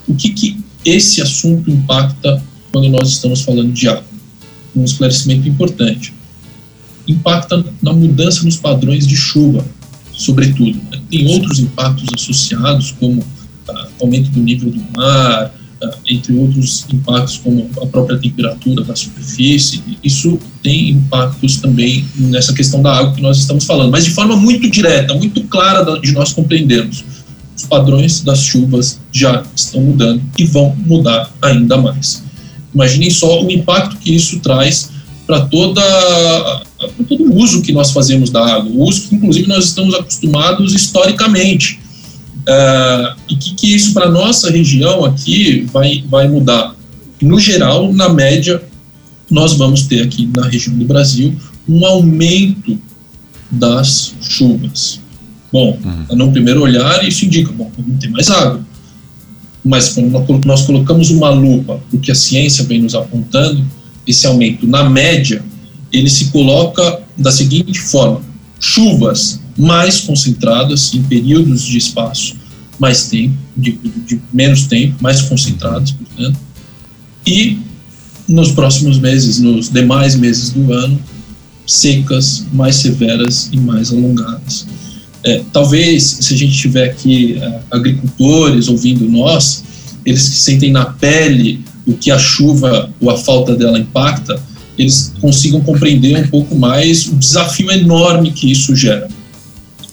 o 0.08 0.16
que, 0.16 0.30
que 0.30 0.58
esse 0.86 1.22
assunto 1.22 1.70
impacta 1.70 2.42
quando 2.72 2.90
nós 2.90 3.10
estamos 3.10 3.42
falando 3.42 3.74
de 3.74 3.88
água. 3.90 4.06
Um 4.76 4.84
esclarecimento 4.84 5.48
importante. 5.48 6.14
Impacta 7.08 7.64
na 7.82 7.94
mudança 7.94 8.44
nos 8.44 8.58
padrões 8.58 9.08
de 9.08 9.16
chuva, 9.16 9.66
sobretudo. 10.18 10.80
Tem 11.10 11.28
outros 11.28 11.60
impactos 11.60 12.08
associados, 12.16 12.92
como 13.00 13.24
ah, 13.70 13.88
aumento 14.00 14.30
do 14.30 14.40
nível 14.40 14.70
do 14.70 14.84
mar, 14.96 15.54
entre 16.08 16.34
outros 16.36 16.86
impactos 16.92 17.38
como 17.38 17.70
a 17.82 17.86
própria 17.86 18.18
temperatura 18.18 18.84
da 18.84 18.96
superfície, 18.96 19.84
isso 20.04 20.40
tem 20.64 20.92
impactos 20.92 21.58
também 21.58 22.06
nessa 22.16 22.54
questão 22.54 22.82
da 22.82 22.98
água 22.98 23.14
que 23.14 23.22
nós 23.22 23.38
estamos 23.38 23.66
falando, 23.66 23.92
mas 23.92 24.06
de 24.06 24.12
forma 24.12 24.36
muito 24.36 24.70
direta, 24.70 25.14
muito 25.14 25.44
clara 25.44 26.00
de 26.00 26.12
nós 26.12 26.34
compreendermos. 26.34 27.04
Os 27.56 27.66
padrões 27.66 28.22
das 28.22 28.40
chuvas 28.40 29.00
já 29.12 29.44
estão 29.56 29.82
mudando 29.82 30.22
e 30.38 30.46
vão 30.46 30.76
mudar 30.86 31.32
ainda 31.42 31.78
mais. 31.78 32.24
Imaginem 32.74 33.10
só 33.10 33.44
o 33.44 33.52
impacto 33.52 33.98
que 33.98 34.14
isso 34.14 34.40
traz 34.40 34.92
para 35.26 35.42
toda 35.42 35.82
todo 37.08 37.24
o 37.24 37.36
uso 37.36 37.62
que 37.62 37.72
nós 37.72 37.92
fazemos 37.92 38.30
da 38.30 38.46
água, 38.46 38.72
o 38.72 38.84
uso 38.84 39.08
que 39.08 39.16
inclusive 39.16 39.48
nós 39.48 39.66
estamos 39.66 39.94
acostumados 39.96 40.74
historicamente 40.74 41.80
Uh, 42.46 43.18
e 43.28 43.36
que, 43.36 43.56
que 43.56 43.76
isso 43.76 43.92
para 43.92 44.08
nossa 44.08 44.52
região 44.52 45.04
aqui 45.04 45.68
vai, 45.74 46.04
vai 46.08 46.28
mudar? 46.28 46.76
No 47.20 47.40
geral, 47.40 47.92
na 47.92 48.08
média, 48.08 48.62
nós 49.32 49.54
vamos 49.54 49.84
ter 49.84 50.04
aqui 50.04 50.30
na 50.36 50.48
região 50.48 50.78
do 50.78 50.86
Brasil 50.86 51.34
um 51.68 51.84
aumento 51.84 52.80
das 53.50 54.14
chuvas. 54.22 55.00
Bom, 55.52 55.80
uhum. 55.84 56.16
no 56.16 56.32
primeiro 56.32 56.62
olhar, 56.62 57.08
isso 57.08 57.26
indica, 57.26 57.52
bom, 57.52 57.72
não 57.80 57.98
tem 57.98 58.12
mais 58.12 58.30
água. 58.30 58.62
Mas 59.64 59.90
quando 59.90 60.46
nós 60.46 60.62
colocamos 60.62 61.10
uma 61.10 61.32
lupa, 61.32 61.80
o 61.92 61.98
que 61.98 62.12
a 62.12 62.16
ciência 62.16 62.64
vem 62.66 62.84
nos 62.84 62.94
apontando, 62.94 63.66
esse 64.08 64.26
aumento, 64.28 64.68
na 64.68 64.90
média, 64.90 65.44
ele 65.92 66.10
se 66.10 66.26
coloca 66.26 67.02
da 67.18 67.32
seguinte 67.32 67.80
forma: 67.80 68.22
chuvas 68.60 69.40
mais 69.58 70.02
concentradas 70.02 70.94
em 70.94 71.02
períodos 71.04 71.64
de 71.64 71.78
espaço 71.78 72.36
mais 72.80 73.08
tempo, 73.08 73.36
de, 73.56 73.72
de 74.06 74.20
menos 74.34 74.66
tempo, 74.68 74.96
mais 75.02 75.22
concentradas, 75.22 75.92
portanto, 75.92 76.38
e 77.26 77.58
nos 78.28 78.52
próximos 78.52 79.00
meses, 79.00 79.40
nos 79.40 79.70
demais 79.70 80.16
meses 80.16 80.50
do 80.50 80.74
ano, 80.74 81.00
secas, 81.66 82.46
mais 82.52 82.76
severas 82.76 83.50
e 83.52 83.58
mais 83.58 83.92
alongadas. 83.92 84.68
É, 85.24 85.42
talvez, 85.52 86.04
se 86.22 86.34
a 86.34 86.38
gente 86.38 86.56
tiver 86.56 86.90
aqui 86.90 87.38
é, 87.42 87.60
agricultores 87.72 88.68
ouvindo 88.68 89.10
nós, 89.10 89.64
eles 90.06 90.30
que 90.30 90.38
sentem 90.38 90.72
na 90.72 90.86
pele 90.86 91.64
o 91.86 91.94
que 91.94 92.10
a 92.12 92.18
chuva 92.18 92.90
ou 93.00 93.10
a 93.10 93.18
falta 93.18 93.56
dela 93.56 93.80
impacta, 93.80 94.42
eles 94.78 95.14
consigam 95.22 95.62
compreender 95.62 96.18
um 96.18 96.28
pouco 96.28 96.56
mais 96.56 97.08
o 97.08 97.16
desafio 97.16 97.72
enorme 97.72 98.32
que 98.32 98.52
isso 98.52 98.76
gera. 98.76 99.08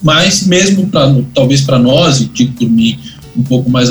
Mas 0.03 0.47
mesmo 0.47 0.89
para 0.89 1.15
talvez 1.35 1.61
para 1.61 1.79
nós, 1.79 2.21
e 2.21 2.25
digo 2.25 2.53
por 2.55 2.69
mim, 2.69 2.99
um 3.37 3.43
pouco 3.43 3.71
mais 3.71 3.89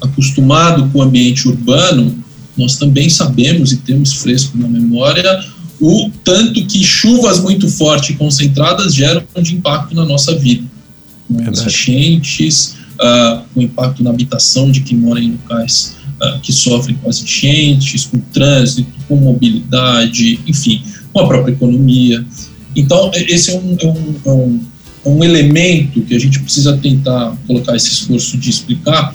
acostumado 0.00 0.88
com 0.90 0.98
o 0.98 1.02
ambiente 1.02 1.46
urbano, 1.46 2.24
nós 2.56 2.76
também 2.76 3.10
sabemos 3.10 3.72
e 3.72 3.76
temos 3.78 4.14
fresco 4.14 4.56
na 4.56 4.68
memória 4.68 5.44
o 5.80 6.10
tanto 6.22 6.64
que 6.66 6.82
chuvas 6.82 7.40
muito 7.40 7.68
fortes 7.68 8.10
e 8.10 8.14
concentradas 8.14 8.94
geram 8.94 9.22
de 9.42 9.56
impacto 9.56 9.94
na 9.94 10.04
nossa 10.04 10.34
vida. 10.34 10.64
Com 11.28 11.50
as 11.50 11.66
enchentes, 11.66 12.76
uh, 12.94 13.42
o 13.54 13.60
impacto 13.60 14.02
na 14.02 14.10
habitação 14.10 14.70
de 14.70 14.80
quem 14.80 14.96
mora 14.96 15.20
em 15.20 15.32
locais 15.32 15.96
uh, 16.22 16.38
que 16.40 16.52
sofrem 16.52 16.96
com 16.96 17.08
as 17.08 17.22
enchentes, 17.22 18.06
com 18.06 18.18
trânsito, 18.32 18.88
com 19.08 19.16
mobilidade, 19.16 20.40
enfim, 20.46 20.82
com 21.12 21.20
a 21.20 21.26
própria 21.26 21.52
economia. 21.52 22.24
Então, 22.76 23.10
esse 23.14 23.50
é 23.50 23.58
um, 23.58 23.76
é 23.80 23.86
um, 23.86 24.14
é 24.24 24.30
um, 24.30 24.60
é 25.04 25.08
um 25.08 25.24
elemento 25.24 26.00
que 26.02 26.14
a 26.14 26.18
gente 26.18 26.40
precisa 26.40 26.76
tentar 26.76 27.36
colocar 27.46 27.76
esse 27.76 27.92
esforço 27.92 28.36
de 28.36 28.50
explicar 28.50 29.14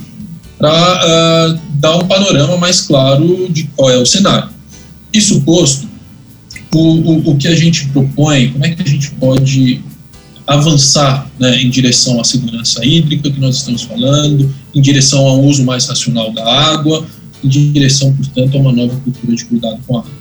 para 0.58 0.72
uh, 0.72 0.76
ah, 0.76 1.60
dar 1.76 1.98
um 1.98 2.08
panorama 2.08 2.58
mais 2.58 2.82
claro 2.82 3.48
de 3.50 3.64
qual 3.76 3.90
é 3.90 3.98
o 3.98 4.06
cenário. 4.06 4.50
Isso 5.14 5.42
posto, 5.42 5.88
o, 6.74 6.80
o, 6.80 7.32
o, 7.32 7.38
que 7.38 7.48
a 7.48 7.56
gente 7.56 7.88
propõe, 7.88 8.52
como 8.52 8.66
é 8.66 8.70
que 8.70 8.82
a 8.82 8.86
gente 8.86 9.10
pode 9.12 9.82
avançar 10.54 11.30
né, 11.40 11.62
em 11.62 11.70
direção 11.70 12.20
à 12.20 12.24
segurança 12.24 12.84
hídrica 12.86 13.30
que 13.30 13.40
nós 13.40 13.58
estamos 13.58 13.84
falando, 13.84 14.54
em 14.74 14.82
direção 14.82 15.26
ao 15.26 15.42
uso 15.44 15.64
mais 15.64 15.88
racional 15.88 16.32
da 16.32 16.46
água, 16.46 17.06
em 17.44 17.48
direção, 17.48 18.14
portanto, 18.14 18.58
a 18.58 18.60
uma 18.60 18.72
nova 18.72 18.96
cultura 19.02 19.36
de 19.36 19.46
cuidado 19.46 19.80
com 19.86 19.98
a 19.98 20.00
água 20.02 20.20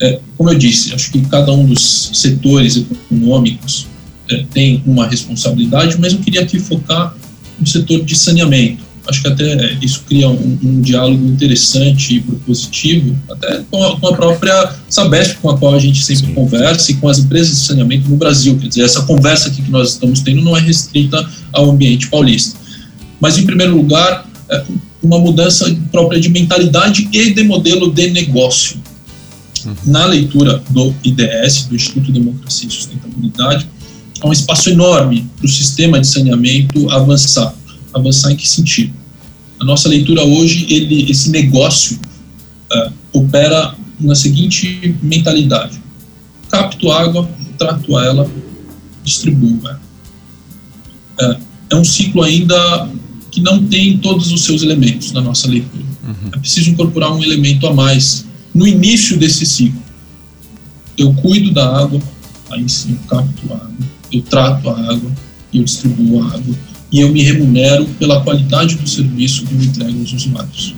é, 0.00 0.20
como 0.36 0.50
eu 0.50 0.58
disse, 0.58 0.94
acho 0.94 1.10
que 1.10 1.20
cada 1.22 1.52
um 1.52 1.64
dos 1.64 2.10
setores 2.12 2.76
econômicos 2.76 3.86
é, 4.30 4.44
tem 4.52 4.82
uma 4.86 5.06
responsabilidade, 5.06 5.98
mas 5.98 6.12
eu 6.12 6.18
queria 6.18 6.42
aqui 6.42 6.58
focar 6.58 7.16
no 7.58 7.66
setor 7.66 8.04
de 8.04 8.16
saneamento. 8.16 8.84
Acho 9.08 9.22
que 9.22 9.28
até 9.28 9.74
isso 9.80 10.02
cria 10.06 10.28
um, 10.28 10.58
um 10.62 10.80
diálogo 10.80 11.24
interessante 11.26 12.16
e 12.16 12.20
propositivo, 12.20 13.16
até 13.30 13.62
com 13.70 13.84
a, 13.84 14.00
com 14.00 14.08
a, 14.08 14.16
própria 14.16 14.74
Sabesp, 14.88 15.36
com 15.40 15.50
a 15.50 15.58
qual 15.58 15.74
a 15.74 15.78
gente 15.78 16.04
sempre 16.04 16.26
Sim. 16.26 16.34
conversa, 16.34 16.90
e 16.90 16.94
com 16.94 17.08
as 17.08 17.18
empresas 17.18 17.56
de 17.56 17.66
saneamento 17.66 18.08
no 18.08 18.16
Brasil. 18.16 18.58
Quer 18.58 18.68
dizer, 18.68 18.82
essa 18.82 19.02
conversa 19.02 19.48
aqui 19.48 19.62
que 19.62 19.70
nós 19.70 19.90
estamos 19.90 20.20
tendo 20.20 20.42
não 20.42 20.56
é 20.56 20.60
restrita 20.60 21.24
ao 21.52 21.70
ambiente 21.70 22.08
paulista. 22.08 22.58
Mas, 23.20 23.38
em 23.38 23.46
primeiro 23.46 23.76
lugar, 23.76 24.28
é, 24.50 24.64
uma 25.02 25.18
mudança 25.18 25.74
própria 25.92 26.20
de 26.20 26.28
mentalidade 26.28 27.08
e 27.12 27.32
de 27.32 27.44
modelo 27.44 27.92
de 27.92 28.10
negócio. 28.10 28.78
Uhum. 29.64 29.74
Na 29.86 30.06
leitura 30.06 30.62
do 30.70 30.94
IDS, 31.04 31.66
do 31.66 31.76
Instituto 31.76 32.06
de 32.06 32.12
Democracia 32.12 32.68
e 32.68 32.72
Sustentabilidade, 32.72 33.68
há 34.20 34.26
um 34.26 34.32
espaço 34.32 34.70
enorme 34.70 35.28
para 35.36 35.46
o 35.46 35.48
sistema 35.48 36.00
de 36.00 36.06
saneamento 36.06 36.90
avançar. 36.90 37.54
Avançar 37.96 38.30
em 38.30 38.36
que 38.36 38.46
sentido? 38.46 38.92
A 39.58 39.64
nossa 39.64 39.88
leitura 39.88 40.22
hoje, 40.22 40.66
ele, 40.68 41.10
esse 41.10 41.30
negócio 41.30 41.98
uh, 42.70 42.92
opera 43.10 43.74
na 43.98 44.14
seguinte 44.14 44.94
mentalidade: 45.02 45.80
capto 46.50 46.90
água, 46.92 47.28
trato 47.56 47.98
ela, 47.98 48.30
distribuo 49.02 49.58
ela. 49.64 49.80
Uh, 51.20 51.40
é 51.70 51.76
um 51.76 51.84
ciclo 51.84 52.22
ainda 52.22 52.90
que 53.30 53.40
não 53.40 53.66
tem 53.66 53.96
todos 53.96 54.30
os 54.30 54.44
seus 54.44 54.62
elementos 54.62 55.12
na 55.12 55.22
nossa 55.22 55.48
leitura. 55.48 55.84
Uhum. 56.06 56.30
É 56.34 56.38
preciso 56.38 56.70
incorporar 56.70 57.10
um 57.12 57.22
elemento 57.22 57.66
a 57.66 57.72
mais 57.72 58.26
no 58.54 58.66
início 58.66 59.16
desse 59.16 59.46
ciclo. 59.46 59.82
Eu 60.98 61.14
cuido 61.14 61.50
da 61.50 61.78
água, 61.78 62.00
aí 62.50 62.68
sim 62.68 62.92
eu 62.92 63.08
capto 63.08 63.52
a 63.52 63.56
água, 63.56 63.86
eu 64.12 64.22
trato 64.22 64.68
a 64.68 64.80
água, 64.92 65.10
eu 65.52 65.64
distribuo 65.64 66.22
a 66.22 66.26
água 66.26 66.54
e 66.96 67.00
eu 67.00 67.12
me 67.12 67.22
remunero 67.22 67.84
pela 67.98 68.22
qualidade 68.22 68.76
do 68.76 68.88
serviço 68.88 69.44
que 69.44 69.54
eu 69.54 69.62
entrego 69.62 70.00
aos 70.00 70.14
usuários. 70.14 70.74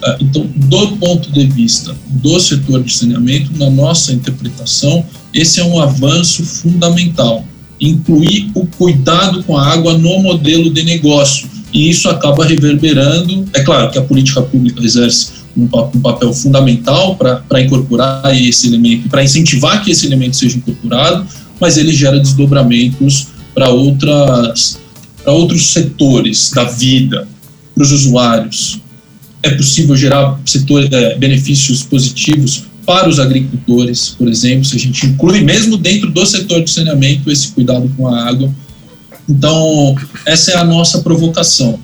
Ah, 0.00 0.16
então, 0.20 0.46
do 0.54 0.96
ponto 0.98 1.32
de 1.32 1.46
vista 1.46 1.96
do 2.06 2.38
setor 2.38 2.84
de 2.84 2.92
saneamento, 2.94 3.50
na 3.58 3.68
nossa 3.68 4.12
interpretação, 4.12 5.04
esse 5.34 5.58
é 5.58 5.64
um 5.64 5.80
avanço 5.80 6.44
fundamental. 6.44 7.44
Incluir 7.80 8.52
o 8.54 8.64
cuidado 8.66 9.42
com 9.42 9.58
a 9.58 9.66
água 9.66 9.98
no 9.98 10.20
modelo 10.20 10.70
de 10.70 10.84
negócio. 10.84 11.48
E 11.72 11.90
isso 11.90 12.08
acaba 12.08 12.44
reverberando. 12.44 13.44
É 13.52 13.64
claro 13.64 13.90
que 13.90 13.98
a 13.98 14.02
política 14.02 14.42
pública 14.42 14.80
exerce 14.80 15.32
um, 15.56 15.66
papel 15.66 16.32
fundamental 16.32 17.16
para 17.16 17.60
incorporar 17.60 18.32
esse 18.32 18.68
elemento, 18.68 19.08
para 19.08 19.24
incentivar 19.24 19.82
que 19.82 19.90
esse 19.90 20.06
elemento 20.06 20.36
seja 20.36 20.56
incorporado, 20.56 21.26
mas 21.60 21.76
ele 21.76 21.92
gera 21.92 22.20
desdobramentos 22.20 23.26
para 23.52 23.70
outras 23.70 24.80
para 25.22 25.32
outros 25.32 25.72
setores 25.72 26.50
da 26.50 26.64
vida, 26.64 27.26
para 27.74 27.82
os 27.82 27.92
usuários. 27.92 28.80
É 29.42 29.50
possível 29.50 29.96
gerar 29.96 30.40
setor, 30.44 30.88
é, 30.92 31.16
benefícios 31.16 31.82
positivos 31.82 32.64
para 32.86 33.08
os 33.08 33.18
agricultores, 33.18 34.10
por 34.10 34.28
exemplo, 34.28 34.64
se 34.64 34.76
a 34.76 34.78
gente 34.78 35.06
inclui 35.06 35.40
mesmo 35.40 35.76
dentro 35.76 36.10
do 36.10 36.26
setor 36.26 36.62
de 36.64 36.70
saneamento 36.70 37.30
esse 37.30 37.48
cuidado 37.48 37.90
com 37.96 38.08
a 38.08 38.28
água. 38.28 38.52
Então, 39.28 39.94
essa 40.26 40.52
é 40.52 40.56
a 40.56 40.64
nossa 40.64 41.00
provocação. 41.00 41.78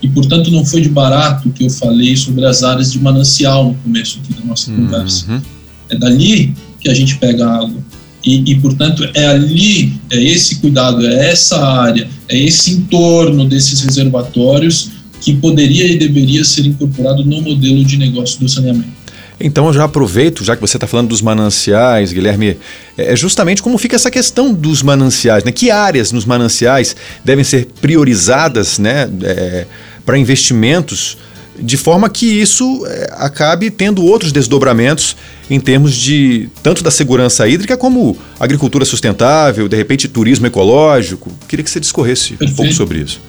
E, 0.00 0.08
portanto, 0.08 0.50
não 0.50 0.64
foi 0.64 0.80
de 0.80 0.88
barato 0.88 1.50
que 1.50 1.64
eu 1.64 1.70
falei 1.70 2.16
sobre 2.16 2.44
as 2.44 2.62
áreas 2.62 2.92
de 2.92 3.00
manancial 3.00 3.64
no 3.64 3.74
começo 3.74 4.20
aqui 4.22 4.34
da 4.34 4.46
nossa 4.46 4.70
uhum. 4.70 4.76
conversa. 4.76 5.42
É 5.88 5.96
dali 5.96 6.54
que 6.78 6.90
a 6.90 6.94
gente 6.94 7.16
pega 7.16 7.46
a 7.46 7.56
água. 7.56 7.82
E, 8.24 8.52
e, 8.52 8.54
portanto, 8.60 9.08
é 9.14 9.26
ali, 9.26 9.92
é 10.10 10.22
esse 10.22 10.56
cuidado, 10.56 11.06
é 11.06 11.30
essa 11.30 11.62
área, 11.62 12.08
é 12.28 12.38
esse 12.38 12.72
entorno 12.72 13.46
desses 13.46 13.82
reservatórios 13.82 14.90
que 15.20 15.34
poderia 15.34 15.86
e 15.86 15.98
deveria 15.98 16.44
ser 16.44 16.66
incorporado 16.66 17.24
no 17.24 17.42
modelo 17.42 17.84
de 17.84 17.96
negócio 17.96 18.40
do 18.40 18.48
saneamento. 18.48 18.94
Então 19.40 19.66
eu 19.66 19.72
já 19.72 19.84
aproveito, 19.84 20.44
já 20.44 20.54
que 20.54 20.60
você 20.60 20.76
está 20.76 20.86
falando 20.86 21.08
dos 21.08 21.20
mananciais, 21.20 22.12
Guilherme, 22.12 22.56
é, 22.96 23.12
é 23.12 23.16
justamente 23.16 23.62
como 23.62 23.76
fica 23.78 23.96
essa 23.96 24.10
questão 24.10 24.54
dos 24.54 24.82
mananciais, 24.82 25.44
né? 25.44 25.50
Que 25.50 25.70
áreas 25.70 26.12
nos 26.12 26.24
mananciais 26.24 26.94
devem 27.24 27.44
ser 27.44 27.68
priorizadas, 27.80 28.78
né, 28.78 29.08
é, 29.22 29.66
para 30.06 30.18
investimentos 30.18 31.18
de 31.58 31.76
forma 31.76 32.08
que 32.08 32.26
isso 32.26 32.84
é, 32.86 33.08
acabe 33.12 33.70
tendo 33.70 34.04
outros 34.04 34.32
desdobramentos 34.32 35.16
em 35.48 35.60
termos 35.60 35.94
de 35.94 36.48
tanto 36.62 36.82
da 36.82 36.90
segurança 36.90 37.46
hídrica 37.48 37.76
como 37.76 38.16
agricultura 38.40 38.84
sustentável, 38.84 39.68
de 39.68 39.76
repente 39.76 40.08
turismo 40.08 40.46
ecológico. 40.46 41.30
Queria 41.48 41.62
que 41.62 41.70
você 41.70 41.80
discorresse 41.80 42.30
perfeito. 42.30 42.52
um 42.52 42.56
pouco 42.56 42.72
sobre 42.72 43.00
isso. 43.00 43.20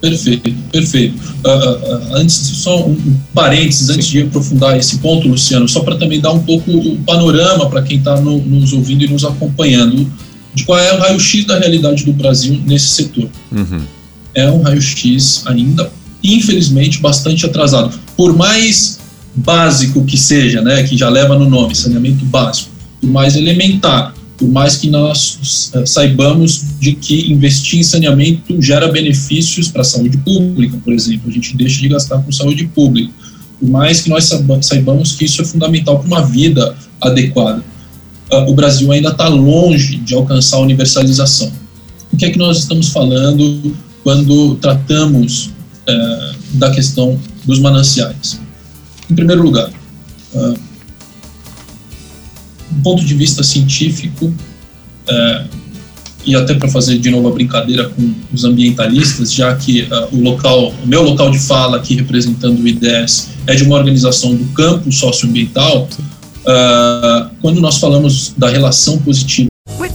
Perfeito, 0.00 0.52
perfeito. 0.72 1.16
Uh, 1.44 1.48
uh, 1.48 2.16
antes, 2.16 2.34
só 2.34 2.84
um 2.88 3.16
parênteses, 3.32 3.88
antes 3.88 4.08
de 4.08 4.22
aprofundar 4.22 4.76
esse 4.76 4.98
ponto, 4.98 5.28
Luciano, 5.28 5.68
só 5.68 5.80
para 5.80 5.96
também 5.96 6.20
dar 6.20 6.32
um 6.32 6.40
pouco 6.42 6.72
o 6.72 6.96
panorama 7.04 7.70
para 7.70 7.82
quem 7.82 7.98
está 7.98 8.20
no, 8.20 8.38
nos 8.38 8.72
ouvindo 8.72 9.04
e 9.04 9.08
nos 9.08 9.24
acompanhando 9.24 10.10
de 10.52 10.64
qual 10.64 10.78
é 10.78 10.92
o 10.92 10.98
raio-x 10.98 11.44
da 11.46 11.56
realidade 11.56 12.04
do 12.04 12.12
Brasil 12.12 12.60
nesse 12.66 12.88
setor. 12.88 13.28
Uhum. 13.52 13.80
É 14.34 14.50
um 14.50 14.60
raio-x 14.62 15.44
ainda 15.46 15.88
infelizmente, 16.22 17.00
bastante 17.00 17.44
atrasado. 17.46 17.98
Por 18.16 18.36
mais 18.36 19.00
básico 19.34 20.04
que 20.04 20.16
seja, 20.16 20.60
né, 20.60 20.82
que 20.82 20.96
já 20.96 21.08
leva 21.08 21.38
no 21.38 21.48
nome, 21.48 21.74
saneamento 21.74 22.24
básico, 22.24 22.70
por 23.00 23.10
mais 23.10 23.34
elementar, 23.34 24.14
por 24.36 24.48
mais 24.48 24.76
que 24.76 24.90
nós 24.90 25.70
eh, 25.74 25.86
saibamos 25.86 26.62
de 26.80 26.94
que 26.94 27.32
investir 27.32 27.78
em 27.78 27.82
saneamento 27.82 28.60
gera 28.60 28.88
benefícios 28.88 29.68
para 29.68 29.82
a 29.82 29.84
saúde 29.84 30.18
pública, 30.18 30.76
por 30.84 30.92
exemplo, 30.92 31.30
a 31.30 31.32
gente 31.32 31.56
deixa 31.56 31.80
de 31.80 31.88
gastar 31.88 32.18
com 32.18 32.30
saúde 32.32 32.66
pública, 32.66 33.12
por 33.58 33.70
mais 33.70 34.00
que 34.00 34.10
nós 34.10 34.28
saibamos 34.62 35.12
que 35.12 35.24
isso 35.24 35.40
é 35.40 35.44
fundamental 35.44 36.00
para 36.00 36.06
uma 36.08 36.26
vida 36.26 36.74
adequada. 37.00 37.62
Ah, 38.30 38.44
o 38.48 38.54
Brasil 38.54 38.90
ainda 38.90 39.10
está 39.10 39.28
longe 39.28 39.96
de 39.98 40.14
alcançar 40.14 40.56
a 40.56 40.60
universalização. 40.60 41.52
O 42.12 42.16
que 42.16 42.24
é 42.24 42.30
que 42.30 42.38
nós 42.38 42.58
estamos 42.58 42.88
falando 42.88 43.76
quando 44.02 44.56
tratamos 44.56 45.50
é, 45.86 46.32
da 46.54 46.70
questão 46.70 47.18
dos 47.44 47.58
mananciais. 47.58 48.40
Em 49.10 49.14
primeiro 49.14 49.42
lugar, 49.42 49.70
uh, 50.34 50.58
do 52.70 52.82
ponto 52.82 53.04
de 53.04 53.14
vista 53.14 53.42
científico, 53.42 54.32
é, 55.08 55.44
e 56.24 56.36
até 56.36 56.54
para 56.54 56.68
fazer 56.68 56.98
de 56.98 57.10
novo 57.10 57.28
a 57.28 57.32
brincadeira 57.32 57.88
com 57.88 58.14
os 58.32 58.44
ambientalistas, 58.44 59.32
já 59.32 59.54
que 59.56 59.82
uh, 59.82 60.16
o 60.16 60.20
local, 60.20 60.72
o 60.82 60.86
meu 60.86 61.02
local 61.02 61.30
de 61.30 61.38
fala 61.38 61.76
aqui 61.76 61.96
representando 61.96 62.60
o 62.60 62.68
IDES 62.68 63.30
é 63.46 63.54
de 63.54 63.64
uma 63.64 63.76
organização 63.76 64.34
do 64.34 64.44
campo 64.52 64.90
socioambiental, 64.92 65.88
uh, 66.42 67.30
quando 67.40 67.60
nós 67.60 67.78
falamos 67.78 68.32
da 68.36 68.48
relação 68.48 68.98
positiva 68.98 69.51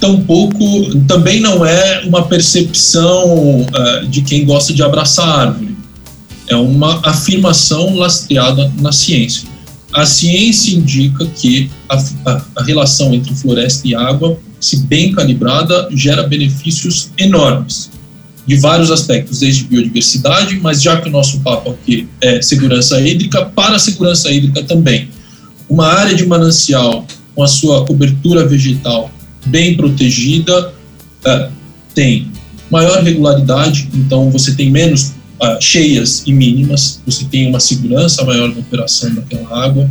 tampouco 0.00 0.94
também 1.06 1.40
não 1.40 1.64
é 1.64 2.02
uma 2.04 2.26
percepção 2.26 3.62
uh, 3.62 4.06
de 4.08 4.22
quem 4.22 4.44
gosta 4.44 4.72
de 4.72 4.82
abraçar 4.82 5.28
a 5.28 5.40
árvore. 5.40 5.76
É 6.48 6.56
uma 6.56 7.00
afirmação 7.04 7.96
lastreada 7.96 8.72
na 8.78 8.92
ciência. 8.92 9.48
A 9.92 10.04
ciência 10.04 10.76
indica 10.76 11.24
que 11.26 11.70
a, 11.88 11.96
a, 12.26 12.42
a 12.56 12.62
relação 12.62 13.14
entre 13.14 13.34
floresta 13.34 13.88
e 13.88 13.94
água, 13.94 14.38
se 14.60 14.78
bem 14.78 15.12
calibrada, 15.12 15.88
gera 15.92 16.22
benefícios 16.22 17.10
enormes 17.18 17.90
de 18.46 18.56
vários 18.56 18.92
aspectos, 18.92 19.40
desde 19.40 19.64
biodiversidade, 19.64 20.56
mas 20.60 20.80
já 20.80 21.00
que 21.00 21.08
o 21.08 21.12
nosso 21.12 21.40
papo 21.40 21.70
aqui 21.70 22.06
é 22.20 22.40
segurança 22.40 23.00
hídrica, 23.00 23.44
para 23.44 23.74
a 23.74 23.78
segurança 23.78 24.30
hídrica 24.30 24.62
também. 24.62 25.08
Uma 25.68 25.88
área 25.88 26.14
de 26.14 26.24
manancial 26.24 27.04
com 27.34 27.42
a 27.42 27.48
sua 27.48 27.84
cobertura 27.84 28.46
vegetal 28.46 29.10
bem 29.46 29.76
protegida, 29.76 30.68
uh, 30.68 31.52
tem 31.94 32.30
maior 32.70 33.02
regularidade, 33.02 33.88
então 33.94 34.30
você 34.30 34.54
tem 34.54 34.70
menos 34.70 35.12
uh, 35.40 35.60
cheias 35.60 36.22
e 36.26 36.32
mínimas, 36.32 37.00
você 37.06 37.24
tem 37.24 37.48
uma 37.48 37.60
segurança 37.60 38.24
maior 38.24 38.48
na 38.48 38.58
operação 38.58 39.14
daquela 39.14 39.64
água, 39.64 39.88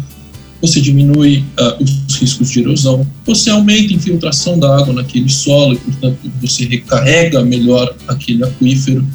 você 0.61 0.81
diminui 0.81 1.43
uh, 1.59 1.83
os 1.83 2.15
riscos 2.15 2.51
de 2.51 2.59
erosão, 2.59 3.05
você 3.25 3.49
aumenta 3.49 3.93
a 3.93 3.95
infiltração 3.95 4.59
da 4.59 4.77
água 4.77 4.93
naquele 4.93 5.29
solo 5.29 5.73
e, 5.73 5.77
portanto, 5.77 6.17
você 6.41 6.65
recarrega 6.65 7.43
melhor 7.43 7.95
aquele 8.07 8.43
aquífero, 8.43 9.05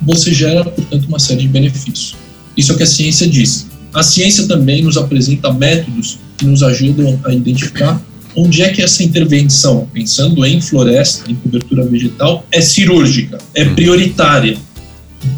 você 0.00 0.34
gera, 0.34 0.64
portanto, 0.64 1.04
uma 1.06 1.18
série 1.20 1.42
de 1.42 1.48
benefícios. 1.48 2.16
Isso 2.56 2.72
é 2.72 2.74
o 2.74 2.76
que 2.76 2.82
a 2.82 2.86
ciência 2.86 3.28
diz. 3.28 3.68
A 3.94 4.02
ciência 4.02 4.48
também 4.48 4.82
nos 4.82 4.96
apresenta 4.96 5.52
métodos 5.52 6.18
que 6.36 6.44
nos 6.44 6.62
ajudam 6.62 7.20
a 7.24 7.32
identificar 7.32 8.02
onde 8.34 8.62
é 8.62 8.70
que 8.70 8.82
essa 8.82 9.02
intervenção, 9.02 9.88
pensando 9.92 10.44
em 10.44 10.60
floresta, 10.60 11.30
em 11.30 11.34
cobertura 11.34 11.84
vegetal, 11.84 12.46
é 12.50 12.60
cirúrgica, 12.60 13.38
é 13.54 13.64
uhum. 13.64 13.74
prioritária. 13.74 14.56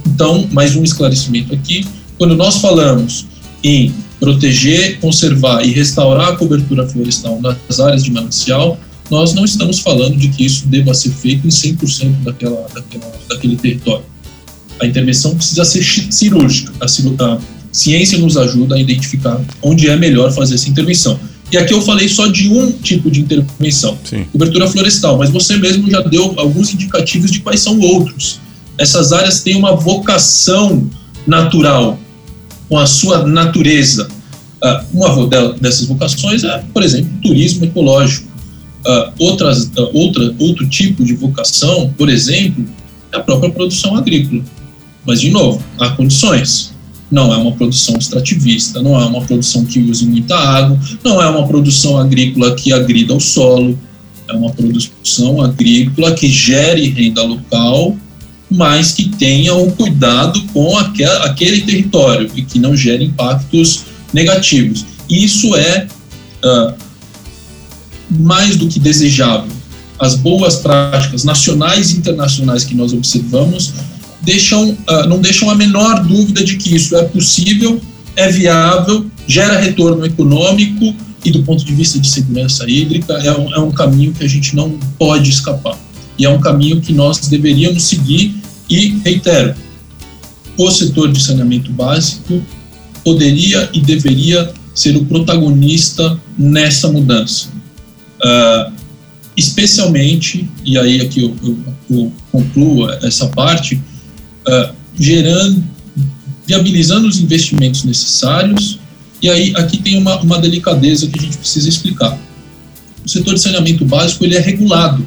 Então, 0.06 0.48
mais 0.52 0.76
um 0.76 0.82
esclarecimento 0.82 1.54
aqui: 1.54 1.86
quando 2.18 2.36
nós 2.36 2.56
falamos 2.56 3.26
em 3.62 3.92
proteger, 4.20 4.98
conservar 5.00 5.64
e 5.64 5.72
restaurar 5.72 6.28
a 6.28 6.36
cobertura 6.36 6.86
florestal 6.88 7.40
nas 7.40 7.80
áreas 7.80 8.04
de 8.04 8.10
manancial, 8.10 8.78
nós 9.10 9.34
não 9.34 9.44
estamos 9.44 9.80
falando 9.80 10.16
de 10.16 10.28
que 10.28 10.46
isso 10.46 10.66
deva 10.66 10.94
ser 10.94 11.10
feito 11.10 11.46
em 11.46 11.50
100% 11.50 12.22
daquela, 12.22 12.66
daquela, 12.74 13.12
daquele 13.28 13.56
território. 13.56 14.04
A 14.80 14.86
intervenção 14.86 15.34
precisa 15.34 15.64
ser 15.64 15.84
cirúrgica. 15.84 16.72
A, 16.80 16.84
a 16.84 17.38
ciência 17.70 18.18
nos 18.18 18.36
ajuda 18.36 18.76
a 18.76 18.80
identificar 18.80 19.40
onde 19.62 19.88
é 19.88 19.96
melhor 19.96 20.32
fazer 20.32 20.54
essa 20.54 20.68
intervenção. 20.68 21.18
E 21.52 21.56
aqui 21.56 21.72
eu 21.72 21.82
falei 21.82 22.08
só 22.08 22.26
de 22.26 22.48
um 22.48 22.72
tipo 22.72 23.10
de 23.10 23.20
intervenção, 23.20 23.98
Sim. 24.04 24.24
cobertura 24.32 24.66
florestal, 24.66 25.18
mas 25.18 25.30
você 25.30 25.56
mesmo 25.56 25.88
já 25.90 26.00
deu 26.00 26.34
alguns 26.36 26.72
indicativos 26.72 27.30
de 27.30 27.40
quais 27.40 27.60
são 27.60 27.78
outros. 27.80 28.40
Essas 28.78 29.12
áreas 29.12 29.40
têm 29.42 29.56
uma 29.56 29.76
vocação 29.76 30.88
natural, 31.26 31.98
com 32.68 32.78
a 32.78 32.86
sua 32.86 33.26
natureza. 33.26 34.08
Uh, 34.62 34.84
uma 34.94 35.26
dessas 35.60 35.86
vocações 35.86 36.42
é, 36.42 36.64
por 36.72 36.82
exemplo, 36.82 37.10
turismo 37.22 37.64
ecológico. 37.64 38.26
Uh, 38.86 39.12
outras, 39.18 39.64
uh, 39.64 39.90
outra, 39.92 40.34
outro 40.38 40.66
tipo 40.68 41.04
de 41.04 41.14
vocação, 41.14 41.92
por 41.96 42.08
exemplo, 42.08 42.64
é 43.12 43.16
a 43.16 43.20
própria 43.20 43.50
produção 43.50 43.94
agrícola. 43.94 44.42
Mas, 45.06 45.20
de 45.20 45.30
novo, 45.30 45.62
há 45.78 45.90
condições 45.90 46.73
não 47.10 47.32
é 47.32 47.36
uma 47.36 47.52
produção 47.52 47.96
extrativista, 47.96 48.82
não 48.82 49.00
é 49.00 49.04
uma 49.04 49.20
produção 49.22 49.64
que 49.64 49.78
use 49.78 50.06
muita 50.06 50.36
água, 50.36 50.78
não 51.02 51.22
é 51.22 51.28
uma 51.28 51.46
produção 51.46 51.98
agrícola 51.98 52.54
que 52.54 52.72
agrida 52.72 53.14
o 53.14 53.20
solo, 53.20 53.78
é 54.28 54.32
uma 54.32 54.50
produção 54.50 55.40
agrícola 55.42 56.14
que 56.14 56.28
gere 56.28 56.88
renda 56.88 57.22
local, 57.22 57.96
mas 58.50 58.92
que 58.92 59.08
tenha 59.08 59.54
um 59.54 59.70
cuidado 59.70 60.40
com 60.52 60.76
aquele 60.76 61.62
território 61.62 62.30
e 62.34 62.42
que 62.42 62.58
não 62.58 62.76
gere 62.76 63.04
impactos 63.04 63.84
negativos. 64.12 64.84
Isso 65.08 65.54
é 65.56 65.86
uh, 66.44 66.74
mais 68.10 68.56
do 68.56 68.68
que 68.68 68.78
desejável. 68.78 69.50
As 69.98 70.14
boas 70.14 70.56
práticas 70.56 71.24
nacionais 71.24 71.92
e 71.92 71.98
internacionais 71.98 72.64
que 72.64 72.74
nós 72.74 72.92
observamos 72.92 73.72
deixam, 74.24 74.70
uh, 74.70 75.06
não 75.08 75.20
deixam 75.20 75.50
a 75.50 75.54
menor 75.54 76.02
dúvida 76.04 76.42
de 76.44 76.56
que 76.56 76.74
isso 76.74 76.96
é 76.96 77.04
possível, 77.04 77.80
é 78.16 78.30
viável, 78.30 79.06
gera 79.26 79.58
retorno 79.58 80.04
econômico 80.04 80.94
e, 81.24 81.30
do 81.30 81.42
ponto 81.42 81.64
de 81.64 81.74
vista 81.74 81.98
de 81.98 82.08
segurança 82.08 82.68
hídrica, 82.68 83.14
é 83.14 83.32
um, 83.32 83.54
é 83.54 83.58
um 83.58 83.70
caminho 83.70 84.12
que 84.12 84.24
a 84.24 84.28
gente 84.28 84.54
não 84.54 84.78
pode 84.98 85.30
escapar. 85.30 85.78
E 86.18 86.24
é 86.24 86.28
um 86.28 86.40
caminho 86.40 86.80
que 86.80 86.92
nós 86.92 87.18
deveríamos 87.28 87.84
seguir. 87.84 88.34
E, 88.68 88.98
reitero, 89.04 89.54
o 90.56 90.70
setor 90.70 91.10
de 91.10 91.22
saneamento 91.22 91.72
básico 91.72 92.42
poderia 93.02 93.68
e 93.72 93.80
deveria 93.80 94.52
ser 94.74 94.96
o 94.96 95.04
protagonista 95.04 96.18
nessa 96.38 96.90
mudança. 96.90 97.48
Uh, 98.22 98.72
especialmente, 99.36 100.48
e 100.64 100.78
aí 100.78 101.00
aqui 101.00 101.22
eu, 101.22 101.36
eu, 101.42 101.58
eu 101.90 102.12
concluo 102.30 102.90
essa 103.02 103.26
parte, 103.28 103.80
uh, 104.48 104.74
gerando, 104.98 105.64
viabilizando 106.46 107.08
os 107.08 107.18
investimentos 107.18 107.84
necessários. 107.84 108.78
E 109.20 109.30
aí 109.30 109.52
aqui 109.56 109.78
tem 109.78 109.96
uma, 109.98 110.20
uma 110.20 110.38
delicadeza 110.38 111.06
que 111.08 111.18
a 111.18 111.22
gente 111.22 111.38
precisa 111.38 111.68
explicar. 111.68 112.18
O 113.04 113.08
setor 113.08 113.34
de 113.34 113.40
saneamento 113.40 113.84
básico 113.84 114.24
ele 114.24 114.36
é 114.36 114.40
regulado 114.40 115.06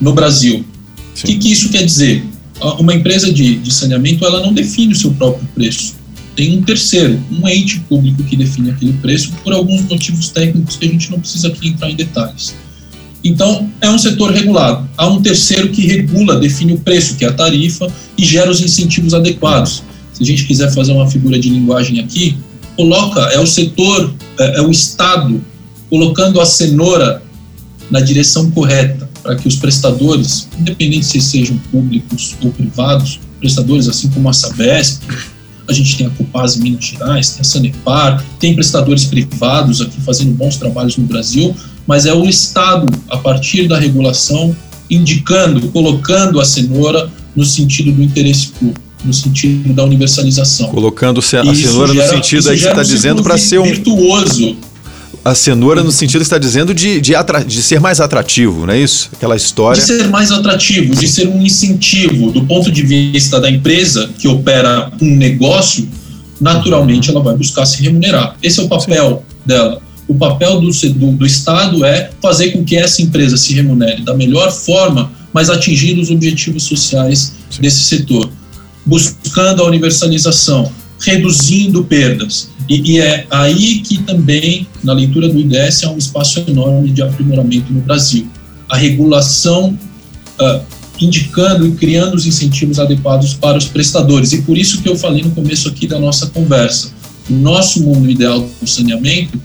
no 0.00 0.12
Brasil. 0.12 0.64
O 1.18 1.26
que, 1.26 1.36
que, 1.36 1.52
isso 1.52 1.68
quer 1.68 1.84
dizer? 1.84 2.24
Uma 2.78 2.94
empresa 2.94 3.32
de, 3.32 3.56
de 3.56 3.72
saneamento 3.72 4.24
ela 4.24 4.40
não 4.40 4.52
define 4.52 4.92
o 4.92 4.96
seu 4.96 5.12
próprio 5.12 5.46
preço. 5.54 5.94
Tem 6.36 6.56
um 6.56 6.62
terceiro, 6.62 7.22
um 7.30 7.46
ente 7.48 7.80
público 7.80 8.22
que 8.22 8.36
define 8.36 8.70
aquele 8.70 8.92
preço 8.94 9.32
por 9.42 9.52
alguns 9.52 9.82
motivos 9.82 10.28
técnicos 10.30 10.76
que 10.76 10.86
a 10.86 10.88
gente 10.88 11.10
não 11.10 11.20
precisa 11.20 11.48
aqui 11.48 11.68
entrar 11.68 11.90
em 11.90 11.96
detalhes. 11.96 12.54
Então, 13.22 13.68
é 13.80 13.90
um 13.90 13.98
setor 13.98 14.32
regulado. 14.32 14.88
Há 14.96 15.06
um 15.06 15.20
terceiro 15.20 15.68
que 15.68 15.86
regula, 15.86 16.36
define 16.36 16.72
o 16.72 16.78
preço, 16.78 17.16
que 17.16 17.24
é 17.24 17.28
a 17.28 17.32
tarifa, 17.32 17.86
e 18.16 18.24
gera 18.24 18.50
os 18.50 18.60
incentivos 18.60 19.12
adequados. 19.12 19.82
Se 20.12 20.22
a 20.22 20.26
gente 20.26 20.46
quiser 20.46 20.72
fazer 20.72 20.92
uma 20.92 21.08
figura 21.08 21.38
de 21.38 21.50
linguagem 21.50 22.00
aqui, 22.00 22.36
coloca, 22.76 23.20
é 23.32 23.38
o 23.38 23.46
setor, 23.46 24.14
é, 24.38 24.58
é 24.58 24.62
o 24.62 24.70
Estado 24.70 25.42
colocando 25.90 26.40
a 26.40 26.46
cenoura 26.46 27.22
na 27.90 28.00
direção 28.00 28.50
correta, 28.50 29.10
para 29.22 29.36
que 29.36 29.46
os 29.46 29.56
prestadores, 29.56 30.48
independente 30.58 31.04
se 31.04 31.20
sejam 31.20 31.58
públicos 31.70 32.36
ou 32.42 32.50
privados, 32.50 33.20
prestadores 33.38 33.88
assim 33.88 34.08
como 34.08 34.28
a 34.28 34.32
Sabesp, 34.32 35.02
a 35.68 35.72
gente 35.72 35.96
tem 35.96 36.06
a 36.06 36.10
Copasa 36.10 36.58
em 36.58 36.62
Minas 36.62 36.84
Gerais, 36.84 37.30
tem 37.30 37.40
a 37.40 37.44
Sanepar, 37.44 38.24
tem 38.38 38.54
prestadores 38.54 39.04
privados 39.04 39.80
aqui 39.80 40.00
fazendo 40.00 40.32
bons 40.32 40.56
trabalhos 40.56 40.96
no 40.96 41.04
Brasil, 41.04 41.54
mas 41.86 42.06
é 42.06 42.14
o 42.14 42.28
Estado, 42.28 42.86
a 43.10 43.18
partir 43.18 43.66
da 43.66 43.78
regulação, 43.78 44.56
indicando, 44.88 45.68
colocando 45.68 46.40
a 46.40 46.44
cenoura 46.44 47.10
no 47.34 47.44
sentido 47.44 47.92
do 47.92 48.02
interesse 48.02 48.48
público, 48.48 48.80
no 49.04 49.12
sentido 49.12 49.72
da 49.72 49.84
universalização. 49.84 50.68
Colocando 50.68 51.20
a 51.20 51.22
cenoura 51.22 51.92
gera, 51.92 52.06
no 52.06 52.14
sentido 52.14 52.48
aí 52.48 52.56
que 52.56 52.62
você 52.62 52.68
está 52.68 52.80
um 52.80 52.84
dizendo 52.84 53.22
para 53.22 53.36
ser 53.36 53.58
um 53.58 53.64
virtuoso. 53.64 54.56
A 55.22 55.34
cenoura 55.34 55.82
no 55.82 55.92
sentido 55.92 56.20
que 56.20 56.24
está 56.24 56.38
dizendo 56.38 56.72
de, 56.72 56.98
de, 56.98 57.12
de, 57.46 57.62
ser 57.62 57.78
mais 57.78 58.00
atrativo, 58.00 58.64
não 58.64 58.72
é 58.72 58.80
isso? 58.80 59.10
Aquela 59.12 59.36
história. 59.36 59.80
De 59.80 59.86
ser 59.86 60.08
mais 60.08 60.30
atrativo, 60.32 60.94
de 60.94 61.06
ser 61.06 61.28
um 61.28 61.42
incentivo 61.42 62.30
do 62.30 62.44
ponto 62.46 62.72
de 62.72 62.82
vista 62.82 63.38
da 63.38 63.50
empresa 63.50 64.08
que 64.18 64.26
opera 64.26 64.90
um 65.00 65.14
negócio, 65.14 65.86
naturalmente 66.40 67.10
ela 67.10 67.20
vai 67.22 67.36
buscar 67.36 67.66
se 67.66 67.82
remunerar. 67.82 68.34
Esse 68.42 68.60
é 68.60 68.62
o 68.62 68.68
papel 68.68 69.22
dela 69.44 69.82
o 70.10 70.14
papel 70.16 70.60
do, 70.60 70.68
do, 70.70 71.12
do, 71.12 71.24
Estado 71.24 71.84
é 71.84 72.10
fazer 72.20 72.50
com 72.50 72.64
que 72.64 72.76
essa 72.76 73.00
empresa 73.00 73.36
se 73.36 73.54
remunere 73.54 74.02
da 74.02 74.12
melhor 74.12 74.50
forma, 74.50 75.12
mas 75.32 75.48
atingindo 75.48 76.00
os 76.00 76.10
objetivos 76.10 76.64
sociais 76.64 77.32
Sim. 77.48 77.62
desse 77.62 77.84
setor, 77.84 78.28
buscando 78.84 79.62
a 79.62 79.66
universalização, 79.66 80.72
reduzindo 80.98 81.84
perdas. 81.84 82.50
E, 82.68 82.94
e, 82.94 82.98
é 82.98 83.24
aí 83.30 83.78
que 83.82 83.98
também, 83.98 84.66
na 84.82 84.92
leitura 84.92 85.28
do 85.28 85.38
IDS, 85.38 85.84
há 85.84 85.90
um 85.92 85.98
espaço 85.98 86.42
enorme 86.44 86.90
de 86.90 87.02
aprimoramento 87.02 87.72
no 87.72 87.80
Brasil. 87.80 88.26
A 88.68 88.76
regulação 88.76 89.78
uh, 90.40 90.60
indicando 91.00 91.68
e 91.68 91.72
criando 91.72 92.14
os 92.14 92.26
incentivos 92.26 92.80
adequados 92.80 93.32
para 93.34 93.56
os 93.56 93.66
prestadores. 93.66 94.32
E 94.32 94.42
por 94.42 94.58
isso 94.58 94.82
que 94.82 94.88
eu 94.88 94.96
falei 94.96 95.22
no 95.22 95.30
começo 95.30 95.68
aqui 95.68 95.86
da 95.86 96.00
nossa 96.00 96.26
conversa. 96.26 96.90
O 97.28 97.32
nosso 97.32 97.80
mundo 97.80 98.10
ideal 98.10 98.40
do 98.60 98.68
saneamento 98.68 99.40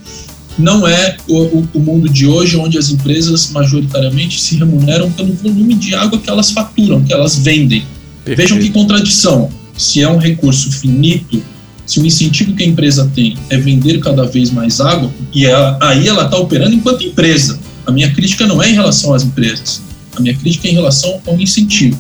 não 0.58 0.88
é 0.88 1.18
o, 1.28 1.65
o, 1.74 1.80
mundo 1.80 2.08
de 2.08 2.26
hoje, 2.26 2.56
onde 2.58 2.78
as 2.78 2.89
empresas 2.89 3.52
majoritariamente 3.52 4.39
se 4.39 4.56
remuneram 4.56 5.12
pelo 5.12 5.34
volume 5.34 5.76
de 5.76 5.94
água 5.94 6.20
que 6.20 6.30
elas 6.30 6.52
faturam, 6.52 7.04
que 7.04 7.13
elas 7.13 7.38
vendem. 7.38 7.86
Perfeito. 8.24 8.50
Vejam 8.50 8.60
que 8.60 8.70
contradição. 8.72 9.50
Se 9.78 10.02
é 10.02 10.10
um 10.10 10.18
recurso 10.18 10.72
finito, 10.72 11.44
se 11.86 12.00
o 12.00 12.06
incentivo 12.06 12.54
que 12.54 12.63
a 12.63 12.68
empresa 12.68 13.12
tem 13.13 13.38
é 13.50 13.58
vender 13.58 14.00
cada 14.00 14.26
vez 14.26 14.50
mais 14.50 14.80
água, 14.80 15.12
e 15.34 15.46
é, 15.46 15.78
aí 15.82 16.08
ela 16.08 16.24
está 16.24 16.38
operando 16.38 16.74
enquanto 16.74 17.04
empresa. 17.04 17.60
A 17.86 17.91
minha 17.91 18.12
crítica 18.12 18.48
não 18.48 18.63
é 18.63 18.70
em 18.70 18.74
relação 18.74 19.13
às 19.13 19.24
empresas, 19.24 19.82
a 20.15 20.22
minha 20.22 20.36
crítica 20.36 20.68
é 20.68 20.72
em 20.72 20.74
relação 20.74 21.22
ao 21.28 21.39
incentivo. 21.39 22.00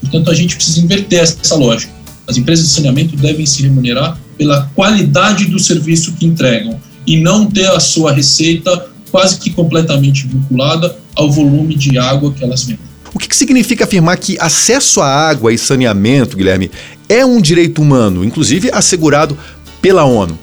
Portanto, 0.00 0.30
a 0.30 0.34
gente 0.34 0.54
precisa 0.54 0.80
inverter 0.80 1.20
essa 1.20 1.56
lógica. 1.56 1.92
As 2.26 2.36
empresas 2.36 2.66
de 2.66 2.72
saneamento 2.72 3.16
devem 3.16 3.44
se 3.44 3.62
remunerar 3.62 4.18
pela 4.38 4.70
qualidade 4.74 5.46
do 5.46 5.58
serviço 5.58 6.12
que 6.12 6.24
entregam 6.24 6.78
e 7.08 7.16
não 7.16 7.46
ter 7.46 7.66
a 7.70 7.80
sua 7.80 8.12
receita 8.12 8.86
quase 9.10 9.38
que 9.38 9.48
completamente 9.48 10.26
vinculada 10.26 10.94
ao 11.16 11.32
volume 11.32 11.74
de 11.74 11.98
água 11.98 12.30
que 12.30 12.44
elas 12.44 12.64
vendem. 12.64 12.86
O 13.14 13.18
que, 13.18 13.34
significa 13.34 13.84
afirmar 13.84 14.18
que 14.18 14.36
acesso 14.38 15.00
à 15.00 15.08
água 15.08 15.50
e 15.50 15.56
saneamento, 15.56 16.36
Guilherme, 16.36 16.70
é 17.08 17.24
um 17.24 17.40
direito 17.40 17.80
humano, 17.80 18.22
inclusive 18.22 18.70
assegurado 18.70 19.38
pela 19.80 20.04
ONU? 20.04 20.38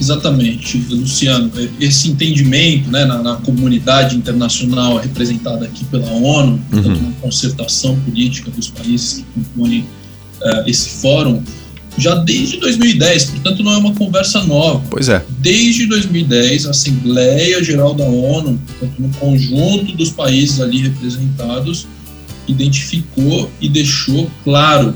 Exatamente, 0.00 0.84
Luciano. 0.90 1.52
Esse 1.78 2.08
entendimento 2.08 2.90
né, 2.90 3.04
na, 3.04 3.22
na 3.22 3.36
comunidade 3.36 4.16
internacional 4.16 4.96
representada 4.96 5.66
aqui 5.66 5.84
pela 5.84 6.10
ONU, 6.10 6.60
uhum. 6.72 6.94
uma 6.94 7.12
concertação 7.20 7.94
política 8.00 8.50
dos 8.50 8.68
países 8.68 9.18
que 9.18 9.24
compõem 9.34 9.86
uh, 10.40 10.68
esse 10.68 11.00
fórum, 11.00 11.40
já 11.98 12.14
desde 12.14 12.56
2010, 12.58 13.24
portanto 13.26 13.62
não 13.62 13.72
é 13.72 13.78
uma 13.78 13.94
conversa 13.94 14.42
nova. 14.44 14.82
Pois 14.90 15.08
é. 15.08 15.24
Desde 15.38 15.86
2010, 15.86 16.66
a 16.66 16.70
Assembleia 16.70 17.62
Geral 17.62 17.94
da 17.94 18.04
ONU, 18.04 18.60
portanto, 18.66 18.94
no 18.98 19.08
conjunto 19.14 19.92
dos 19.96 20.10
países 20.10 20.60
ali 20.60 20.82
representados, 20.82 21.86
identificou 22.46 23.50
e 23.60 23.68
deixou 23.68 24.30
claro 24.44 24.94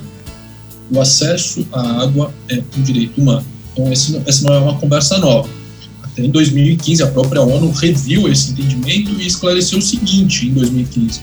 o 0.90 1.00
acesso 1.00 1.66
à 1.72 2.02
água 2.02 2.32
é 2.48 2.62
um 2.76 2.82
direito 2.82 3.20
humano. 3.20 3.44
Então, 3.72 3.92
esse, 3.92 4.20
essa 4.26 4.44
não 4.44 4.54
é 4.54 4.58
uma 4.58 4.78
conversa 4.78 5.18
nova. 5.18 5.48
Até 6.02 6.24
em 6.24 6.30
2015, 6.30 7.02
a 7.02 7.06
própria 7.08 7.42
ONU 7.42 7.70
reviu 7.72 8.28
esse 8.28 8.52
entendimento 8.52 9.10
e 9.20 9.26
esclareceu 9.26 9.78
o 9.78 9.82
seguinte: 9.82 10.46
em 10.46 10.52
2015, 10.52 11.20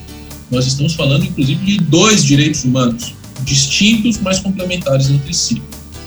nós 0.49 0.67
estamos 0.67 0.93
falando, 0.93 1.23
inclusive, 1.23 1.63
de 1.63 1.77
dois 1.77 2.23
direitos 2.23 2.65
humanos 2.65 3.13
distintos, 3.43 4.17
mas 4.19 4.39
complementares 4.39 5.09
entre 5.09 5.33
si. 5.33 5.61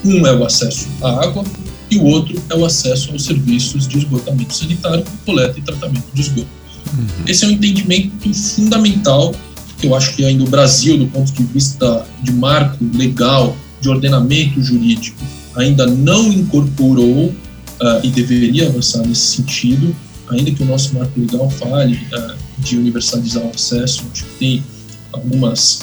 Um 0.05 0.27
é 0.27 0.35
o 0.35 0.45
acesso 0.45 0.87
à 1.03 1.25
água 1.25 1.45
e 1.91 1.97
o 1.97 2.05
outro 2.05 2.41
é 2.51 2.55
o 2.55 2.65
acesso 2.65 3.13
aos 3.13 3.25
serviços 3.25 3.87
de 3.87 3.99
esgotamento 3.99 4.55
sanitário, 4.55 5.05
coleta 5.25 5.59
e 5.59 5.63
tratamento 5.63 6.05
de 6.13 6.21
esgoto. 6.21 6.49
Uhum. 6.93 7.07
Esse 7.27 7.45
é 7.45 7.49
um 7.49 7.53
entendimento 7.53 8.33
fundamental 8.35 9.35
que 9.79 9.87
eu 9.87 9.95
acho 9.95 10.15
que 10.15 10.25
ainda 10.25 10.45
o 10.45 10.49
Brasil, 10.49 10.97
do 10.99 11.07
ponto 11.07 11.33
de 11.33 11.43
vista 11.45 12.07
de 12.23 12.33
marco 12.33 12.85
legal, 12.95 13.57
de 13.81 13.89
ordenamento 13.89 14.63
jurídico, 14.63 15.23
ainda 15.57 15.87
não 15.87 16.33
incorporou 16.33 17.27
uh, 17.27 17.35
e 18.03 18.09
deveria 18.09 18.69
avançar 18.69 19.07
nesse 19.07 19.37
sentido, 19.37 19.95
ainda 20.31 20.51
que 20.51 20.63
o 20.63 20.67
nosso 20.67 20.95
marco 20.95 21.19
legal 21.19 21.51
fale 21.51 21.97
uh, 21.97 22.35
de 22.59 22.79
universalizar 22.79 23.43
o 23.43 23.51
acesso, 23.51 24.05
acho 24.13 24.25
que 24.25 24.39
tem 24.39 24.65
algumas 25.13 25.81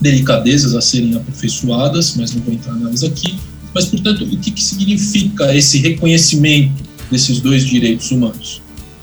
delicadezas 0.00 0.74
a 0.74 0.80
serem 0.80 1.14
aperfeiçoadas, 1.16 2.14
mas 2.16 2.34
não 2.34 2.42
vou 2.42 2.54
entrar 2.54 2.74
nelas 2.74 3.02
aqui. 3.02 3.36
Mas, 3.74 3.86
portanto, 3.86 4.24
o 4.24 4.36
que, 4.38 4.50
que 4.50 4.62
significa 4.62 5.54
esse 5.54 5.78
reconhecimento 5.78 6.82
desses 7.10 7.40
dois 7.40 7.64
direitos 7.64 8.10
humanos? 8.10 8.62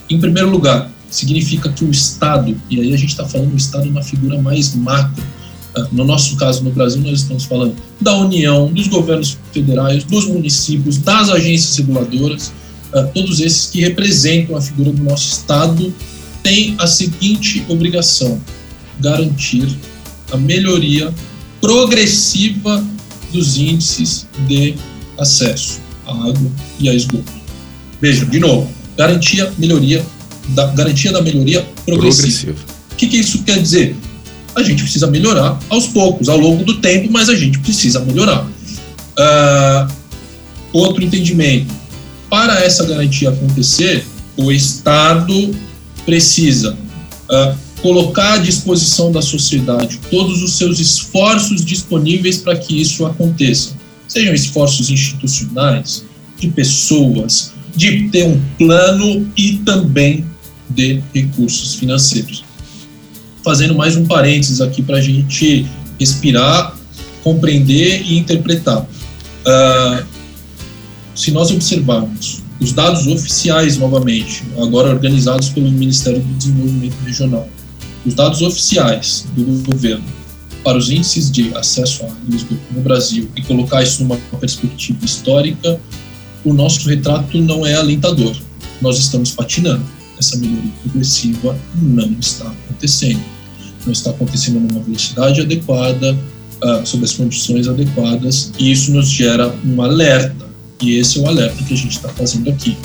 Em 0.09 0.19
primeiro 0.19 0.49
lugar, 0.49 0.91
significa 1.09 1.69
que 1.69 1.85
o 1.85 1.91
Estado, 1.91 2.55
e 2.69 2.81
aí 2.81 2.93
a 2.93 2.97
gente 2.97 3.09
está 3.09 3.25
falando 3.25 3.51
do 3.51 3.57
Estado 3.57 3.89
na 3.91 4.01
figura 4.01 4.41
mais 4.41 4.73
macro, 4.75 5.23
ah, 5.75 5.87
no 5.91 6.03
nosso 6.03 6.35
caso, 6.37 6.63
no 6.63 6.71
Brasil, 6.71 7.01
nós 7.01 7.21
estamos 7.21 7.45
falando 7.45 7.75
da 7.99 8.15
União, 8.15 8.71
dos 8.71 8.87
governos 8.87 9.37
federais, 9.51 10.03
dos 10.03 10.27
municípios, 10.27 10.97
das 10.97 11.29
agências 11.29 11.77
reguladoras, 11.77 12.51
ah, 12.93 13.03
todos 13.03 13.39
esses 13.39 13.67
que 13.67 13.81
representam 13.81 14.55
a 14.55 14.61
figura 14.61 14.91
do 14.91 15.03
nosso 15.03 15.33
Estado, 15.33 15.93
têm 16.43 16.75
a 16.77 16.85
seguinte 16.85 17.65
obrigação: 17.67 18.39
garantir 18.99 19.67
a 20.33 20.37
melhoria 20.37 21.13
progressiva 21.61 22.83
dos 23.31 23.57
índices 23.57 24.27
de 24.47 24.75
acesso 25.17 25.79
à 26.05 26.11
água 26.11 26.51
e 26.79 26.89
a 26.89 26.93
esgoto. 26.93 27.31
Vejam, 28.01 28.27
de 28.29 28.39
novo, 28.39 28.69
garantia, 28.97 29.51
melhoria, 29.57 30.05
da, 30.49 30.67
garantia 30.67 31.11
da 31.11 31.21
melhoria 31.21 31.65
progressiva. 31.85 32.53
progressiva. 32.53 32.73
O 32.91 32.95
que, 32.95 33.07
que 33.07 33.17
isso 33.17 33.43
quer 33.43 33.61
dizer? 33.61 33.95
a 34.55 34.61
gente 34.61 34.83
precisa 34.83 35.07
melhorar 35.07 35.59
aos 35.69 35.87
poucos, 35.87 36.29
ao 36.29 36.37
longo 36.37 36.63
do 36.63 36.79
tempo, 36.79 37.11
mas 37.11 37.29
a 37.29 37.35
gente 37.35 37.59
precisa 37.59 37.99
melhorar. 37.99 38.45
Uh, 38.45 39.91
outro 40.71 41.03
entendimento: 41.03 41.73
para 42.29 42.63
essa 42.63 42.85
garantia 42.85 43.29
acontecer, 43.29 44.05
o 44.37 44.51
Estado 44.51 45.55
precisa 46.05 46.77
uh, 47.29 47.57
colocar 47.83 48.33
à 48.33 48.37
disposição 48.37 49.11
da 49.11 49.21
sociedade 49.21 49.99
todos 50.09 50.41
os 50.41 50.57
seus 50.57 50.79
esforços 50.79 51.63
disponíveis 51.63 52.37
para 52.37 52.55
que 52.57 52.81
isso 52.81 53.05
aconteça, 53.05 53.77
sejam 54.07 54.33
esforços 54.33 54.89
institucionais, 54.89 56.03
de 56.39 56.47
pessoas, 56.47 57.53
de 57.75 58.09
ter 58.09 58.25
um 58.25 58.41
plano 58.57 59.29
e 59.37 59.57
também 59.57 60.25
de 60.67 61.03
recursos 61.13 61.75
financeiros 61.75 62.43
fazendo 63.43 63.75
mais 63.75 63.95
um 63.97 64.05
parênteses 64.05 64.61
aqui 64.61 64.81
para 64.81 64.97
a 64.97 65.01
gente 65.01 65.67
respirar, 65.99 66.75
compreender 67.23 68.01
e 68.03 68.17
interpretar. 68.17 68.81
Uh, 68.81 70.05
se 71.13 71.29
nós 71.31 71.51
observarmos 71.51 72.41
os 72.59 72.71
dados 72.71 73.05
oficiais, 73.07 73.77
novamente, 73.77 74.43
agora 74.57 74.89
organizados 74.89 75.49
pelo 75.49 75.69
Ministério 75.69 76.21
do 76.21 76.33
Desenvolvimento 76.35 76.95
Regional, 77.05 77.49
os 78.05 78.13
dados 78.13 78.41
oficiais 78.41 79.25
do 79.35 79.43
governo 79.63 80.03
para 80.63 80.77
os 80.77 80.89
índices 80.89 81.29
de 81.29 81.53
acesso 81.55 82.03
à 82.03 82.07
água 82.07 82.59
no 82.71 82.81
Brasil 82.81 83.29
e 83.35 83.41
colocar 83.41 83.83
isso 83.83 84.03
numa 84.03 84.17
perspectiva 84.39 85.03
histórica, 85.03 85.79
o 86.43 86.53
nosso 86.53 86.87
retrato 86.87 87.37
não 87.39 87.65
é 87.65 87.75
alentador. 87.75 88.35
Nós 88.81 88.97
estamos 88.97 89.31
patinando. 89.31 89.83
Essa 90.17 90.37
melhoria 90.37 90.71
progressiva 90.83 91.57
não 91.75 92.15
está 92.19 92.45
acontecendo 92.45 93.33
não 93.85 93.93
está 93.93 94.09
acontecendo 94.11 94.59
numa 94.59 94.81
velocidade 94.81 95.41
adequada, 95.41 96.13
uh, 96.13 96.85
sob 96.85 97.03
as 97.03 97.13
condições 97.13 97.67
adequadas, 97.67 98.51
e 98.57 98.71
isso 98.71 98.91
nos 98.91 99.09
gera 99.09 99.53
um 99.65 99.81
alerta. 99.81 100.45
E 100.81 100.95
esse 100.95 101.19
é 101.19 101.21
o 101.21 101.27
alerta 101.27 101.63
que 101.63 101.73
a 101.73 101.77
gente 101.77 101.95
está 101.95 102.09
fazendo 102.09 102.49
aqui. 102.49 102.77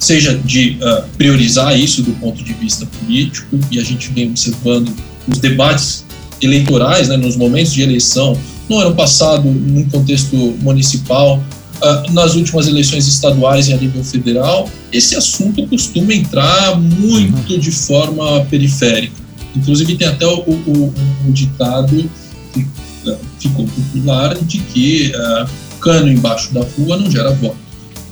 Seja 0.00 0.36
de 0.36 0.78
uh, 0.80 1.08
priorizar 1.16 1.78
isso 1.78 2.02
do 2.02 2.12
ponto 2.12 2.42
de 2.42 2.52
vista 2.54 2.84
político, 2.86 3.56
e 3.70 3.78
a 3.78 3.84
gente 3.84 4.10
vem 4.10 4.28
observando 4.28 4.90
os 5.28 5.38
debates 5.38 6.04
eleitorais, 6.42 7.08
né, 7.08 7.16
nos 7.16 7.36
momentos 7.36 7.72
de 7.72 7.82
eleição, 7.82 8.36
no 8.68 8.78
ano 8.78 8.96
passado, 8.96 9.48
num 9.48 9.88
contexto 9.88 10.36
municipal, 10.60 11.40
Uh, 11.82 12.12
nas 12.12 12.34
últimas 12.34 12.68
eleições 12.68 13.08
estaduais 13.08 13.68
e 13.68 13.72
a 13.72 13.76
nível 13.78 14.04
federal, 14.04 14.68
esse 14.92 15.16
assunto 15.16 15.66
costuma 15.66 16.12
entrar 16.12 16.78
muito 16.78 17.58
de 17.58 17.70
forma 17.70 18.44
periférica. 18.50 19.14
Inclusive 19.56 19.96
tem 19.96 20.06
até 20.06 20.26
o, 20.26 20.40
o, 20.40 20.94
o 21.26 21.32
ditado 21.32 22.04
que 22.52 22.60
uh, 22.60 23.16
ficou 23.38 23.66
popular 23.66 24.34
de 24.34 24.58
que 24.58 25.10
uh, 25.16 25.48
cano 25.80 26.12
embaixo 26.12 26.52
da 26.52 26.60
rua 26.60 26.98
não 26.98 27.10
gera 27.10 27.30
voto. 27.30 27.56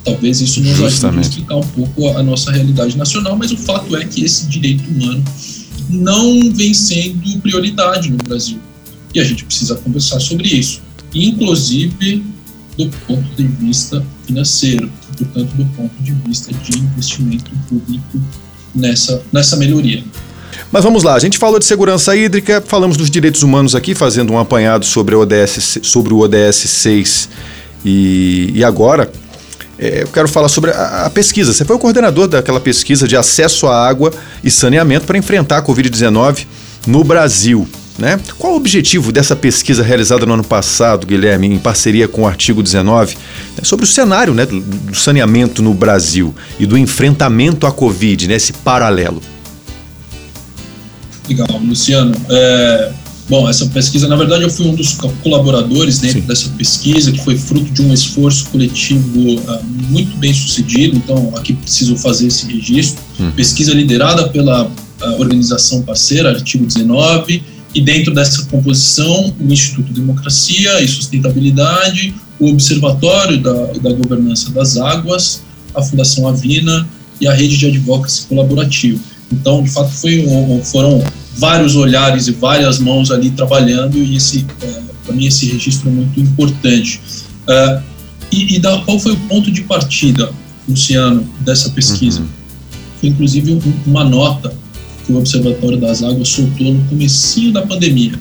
Talvez 0.09 0.41
isso 0.41 0.63
nos 0.63 0.83
ajude 0.83 1.19
a 1.19 1.21
explicar 1.21 1.57
um 1.57 1.67
pouco 1.67 2.09
a, 2.17 2.23
nossa 2.23 2.51
realidade 2.51 2.97
nacional, 2.97 3.37
mas 3.37 3.53
o 3.53 3.59
fato 3.59 3.95
é 3.95 4.07
que 4.07 4.25
esse 4.25 4.47
direito 4.47 4.83
humano 4.89 5.23
não 5.91 6.51
vem 6.55 6.73
sendo 6.73 7.39
prioridade 7.41 8.11
no 8.11 8.17
Brasil. 8.17 8.59
E 9.15 9.21
a 9.21 9.25
gente 9.25 9.45
precisa 9.45 9.75
conversar 9.75 10.19
sobre 10.21 10.49
isso, 10.49 10.81
inclusive 11.15 12.25
do 12.79 12.89
ponto 13.07 13.29
de 13.37 13.47
vista 13.47 14.03
financeiro, 14.25 14.91
portanto, 15.19 15.51
do 15.55 15.67
ponto 15.77 16.03
de 16.03 16.13
vista 16.27 16.55
de 16.55 16.79
investimento 16.79 17.51
público 17.69 18.19
nessa, 18.75 19.23
nessa 19.31 19.57
melhoria. 19.57 20.03
Mas 20.73 20.85
vamos 20.85 21.03
lá, 21.03 21.17
a 21.17 21.19
gente 21.19 21.37
falou 21.37 21.59
de 21.59 21.67
segurança 21.67 22.17
hídrica, 22.17 22.63
falamos 22.67 22.97
dos 22.97 23.11
direitos 23.11 23.43
humanos 23.43 23.75
aqui, 23.75 23.95
fazendo 23.95 24.33
um 24.33 24.39
apanhado 24.39 24.87
sobre, 24.87 25.15
o 25.15 25.21
ODS, 25.21 25.81
sobre 25.83 26.15
o 26.15 26.19
ODS 26.21 26.57
6 26.57 27.29
e, 27.85 28.53
e 28.55 28.65
agora 28.65 29.11
é, 29.79 30.03
eu 30.03 30.09
quero 30.09 30.29
falar 30.29 30.49
sobre 30.49 30.71
a, 30.73 31.07
a, 31.07 31.11
pesquisa. 31.11 31.53
Você 31.53 31.65
foi 31.65 31.77
o 31.77 31.79
coordenador 31.79 32.27
daquela 32.27 32.61
pesquisa 32.61 33.07
de 33.07 33.17
acesso 33.17 33.67
à 33.69 33.89
água 33.89 34.13
e 34.43 34.51
saneamento 34.51 35.07
para 35.07 35.17
enfrentar 35.17 35.59
a 35.59 35.63
Covid-19 35.63 36.47
no 36.87 37.05
Brasil. 37.05 37.67
Né? 37.97 38.19
Qual 38.39 38.53
o 38.53 38.57
objetivo 38.57 39.11
dessa 39.11 39.35
pesquisa 39.35 39.83
realizada 39.83 40.25
no 40.25 40.35
ano 40.35 40.45
passado, 40.45 41.07
Guilherme, 41.07 41.49
em 41.49 41.59
parceria 41.59 42.07
com 42.07 42.23
o 42.23 42.27
artigo 42.27 42.63
19, 42.63 43.17
né, 43.57 43.65
sobre 43.65 43.85
o 43.85 43.89
cenário 43.89 44.33
né, 44.33 44.47
do, 44.47 44.61
do, 44.61 44.95
saneamento 44.95 45.63
no 45.63 45.75
Brasil 45.75 46.33
e 46.61 46.67
do 46.67 46.79
enfrentamento 46.79 47.67
à 47.67 47.73
Covid, 47.73 48.29
né, 48.29 48.35
esse 48.35 48.53
paralelo? 48.53 49.21
Legal, 51.29 51.49
Luciano. 51.61 52.15
É, 52.31 52.93
bom, 53.29 53.49
essa 53.49 53.67
pesquisa, 53.67 54.09
na 54.09 54.17
verdade, 54.17 54.43
eu 54.43 54.51
fui 54.51 54.67
um 54.67 54.75
dos 54.75 54.97
colaboradores 55.23 55.99
dentro 55.99 56.21
Sim. 56.21 56.27
dessa 56.27 56.49
pesquisa, 56.51 57.13
que 57.13 57.23
foi 57.23 57.37
fruto 57.37 57.71
de 57.73 57.83
um 57.83 57.93
esforço 57.93 58.49
coletivo 58.51 59.21
uh, 59.21 59.65
muito 59.91 60.17
bem 60.17 60.33
sucedido. 60.33 60.97
Então, 60.97 61.33
aqui 61.37 61.53
preciso 61.53 61.97
fazer 61.97 62.29
esse 62.29 62.47
registro. 62.47 63.03
Hum. 63.21 63.31
Pesquisa 63.33 63.75
liderada 63.75 64.29
pela 64.29 64.65
uh, 64.67 65.21
organização 65.21 65.83
parceira, 65.83 66.31
artigo 66.31 66.67
19, 66.67 67.43
e 67.75 67.81
dentro 67.81 68.15
dessa 68.15 68.45
composição, 68.47 69.35
o 69.39 69.53
Instituto 69.53 69.93
Democracia 69.93 70.81
e 70.83 70.89
Sustentabilidade, 70.89 72.15
o 72.39 72.49
Observatório 72.49 73.39
da, 73.41 73.53
da 73.53 73.93
Governança 73.93 74.51
das 74.51 74.77
Águas, 74.77 75.43
a 75.75 75.83
Fundação 75.83 76.27
Avina 76.27 76.89
e 77.21 77.27
a 77.27 77.35
Rede 77.35 77.59
de 77.59 77.67
Advocacy 77.67 78.27
Colaborativo. 78.27 79.01
Então, 79.31 79.63
de 79.63 79.71
fato, 79.71 79.91
foi 79.91 80.27
um, 80.27 80.63
foram 80.65 81.05
vários 81.39 81.75
olhares 81.77 82.27
e 82.29 82.33
várias 82.33 82.79
mãos 82.79 83.11
ali 83.11 83.31
trabalhando 83.31 83.97
e 83.97 84.17
esse, 84.17 84.45
é, 84.61 84.83
para 85.07 85.15
mim, 85.15 85.27
esse 85.27 85.47
registro 85.47 85.89
é 85.89 85.93
muito 85.93 86.21
importante. 86.21 87.01
Uh, 87.49 87.89
E, 88.31 88.57
e 88.57 88.59
da, 88.59 88.77
qual 88.85 88.99
foi 88.99 89.13
o 89.13 89.17
ponto 89.27 89.51
de 89.51 89.63
partida, 89.63 90.31
Luciano, 90.69 91.25
dessa 91.41 91.71
pesquisa? 91.71 92.21
Uhum. 92.21 92.29
Foi 93.01 93.09
inclusive 93.09 93.53
um, 93.55 93.61
uma 93.87 94.05
nota 94.05 94.53
que 95.07 95.13
o 95.13 95.17
Observatório 95.17 95.79
das 95.79 96.03
Águas 96.03 96.29
soltou 96.29 96.75
no 96.75 96.85
comecinho 96.91 97.51
da 97.55 97.63
pandemia. 97.63 98.13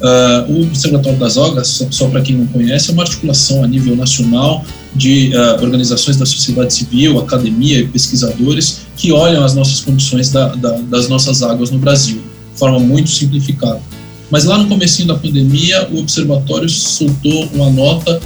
Uh, 0.00 0.52
o 0.52 0.62
Observatório 0.62 1.18
das 1.18 1.36
Águas, 1.36 1.66
só, 1.66 1.86
só 1.90 2.06
para 2.08 2.20
quem 2.20 2.36
não 2.36 2.46
conhece, 2.46 2.90
é 2.90 2.92
uma 2.92 3.02
articulação 3.02 3.64
a 3.64 3.66
nível 3.66 3.96
nacional 3.96 4.64
de 4.94 5.32
uh, 5.34 5.60
organizações 5.60 6.16
da 6.16 6.24
sociedade 6.24 6.72
civil, 6.72 7.18
academia 7.18 7.80
e 7.80 7.88
pesquisadores 7.88 8.82
que 8.96 9.10
olham 9.10 9.42
as 9.44 9.54
nossas 9.56 9.80
condições 9.80 10.30
da, 10.30 10.54
da, 10.54 10.78
das 10.88 11.08
nossas 11.08 11.42
águas 11.42 11.72
no 11.72 11.80
Brasil, 11.80 12.20
de 12.52 12.58
forma 12.58 12.78
muito 12.78 13.10
simplificada. 13.10 13.80
Mas 14.30 14.44
lá 14.44 14.56
no 14.56 14.66
comecinho 14.66 15.08
da 15.08 15.14
pandemia, 15.14 15.88
o 15.90 15.98
observatório 15.98 16.68
soltou 16.68 17.48
uma 17.52 17.70
nota 17.70 18.20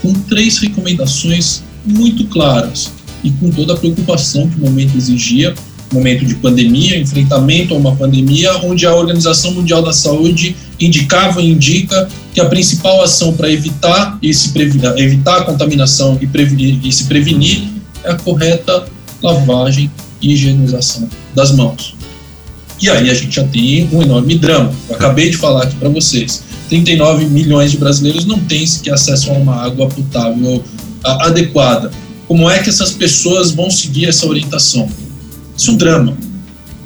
com 0.00 0.12
três 0.12 0.58
recomendações 0.58 1.62
muito 1.84 2.26
claras 2.26 2.92
e 3.24 3.30
com 3.32 3.50
toda 3.50 3.74
a 3.74 3.76
preocupação 3.76 4.48
que 4.48 4.56
o 4.56 4.60
momento 4.60 4.96
exigia, 4.96 5.54
momento 5.92 6.24
de 6.24 6.34
pandemia, 6.36 6.98
enfrentamento 6.98 7.74
a 7.74 7.76
uma 7.76 7.96
pandemia, 7.96 8.56
onde 8.58 8.86
a 8.86 8.94
Organização 8.94 9.52
Mundial 9.52 9.82
da 9.82 9.92
Saúde 9.92 10.54
indicava 10.78 11.40
e 11.42 11.50
indica 11.50 12.08
que 12.32 12.40
a 12.40 12.44
principal 12.44 13.02
ação 13.02 13.32
para 13.32 13.50
evitar 13.50 14.18
e 14.22 14.32
se 14.32 14.50
prevenir, 14.50 14.92
evitar 14.98 15.38
a 15.38 15.44
contaminação 15.44 16.18
e, 16.20 16.26
prevenir, 16.26 16.78
e 16.84 16.92
se 16.92 17.04
prevenir 17.04 17.64
é 18.04 18.12
a 18.12 18.14
correta 18.16 18.86
lavagem 19.22 19.90
e 20.22 20.32
higienização 20.32 21.08
das 21.34 21.50
mãos. 21.52 21.97
E 22.80 22.88
aí 22.88 23.10
a 23.10 23.14
gente 23.14 23.34
já 23.34 23.44
tem 23.44 23.88
um 23.92 24.02
enorme 24.02 24.38
drama. 24.38 24.72
Eu 24.88 24.96
acabei 24.96 25.30
de 25.30 25.36
falar 25.36 25.64
aqui 25.64 25.76
para 25.76 25.88
vocês. 25.88 26.42
39 26.68 27.26
milhões 27.26 27.70
de 27.70 27.78
brasileiros 27.78 28.24
não 28.24 28.38
têm 28.40 28.66
sequer 28.66 28.94
acesso 28.94 29.30
a 29.30 29.34
uma 29.34 29.56
água 29.56 29.88
potável 29.88 30.62
adequada. 31.02 31.90
Como 32.26 32.48
é 32.48 32.58
que 32.62 32.68
essas 32.68 32.92
pessoas 32.92 33.50
vão 33.50 33.70
seguir 33.70 34.06
essa 34.06 34.26
orientação? 34.26 34.88
Isso 35.56 35.70
é 35.70 35.74
um 35.74 35.76
drama. 35.76 36.16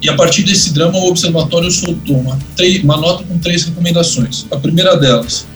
E 0.00 0.08
a 0.08 0.14
partir 0.14 0.42
desse 0.42 0.72
drama, 0.72 0.98
o 0.98 1.08
Observatório 1.08 1.70
soltou 1.70 2.18
uma, 2.18 2.38
uma 2.82 2.96
nota 2.96 3.24
com 3.24 3.38
três 3.38 3.64
recomendações. 3.64 4.46
A 4.50 4.56
primeira 4.56 4.96
delas, 4.96 5.46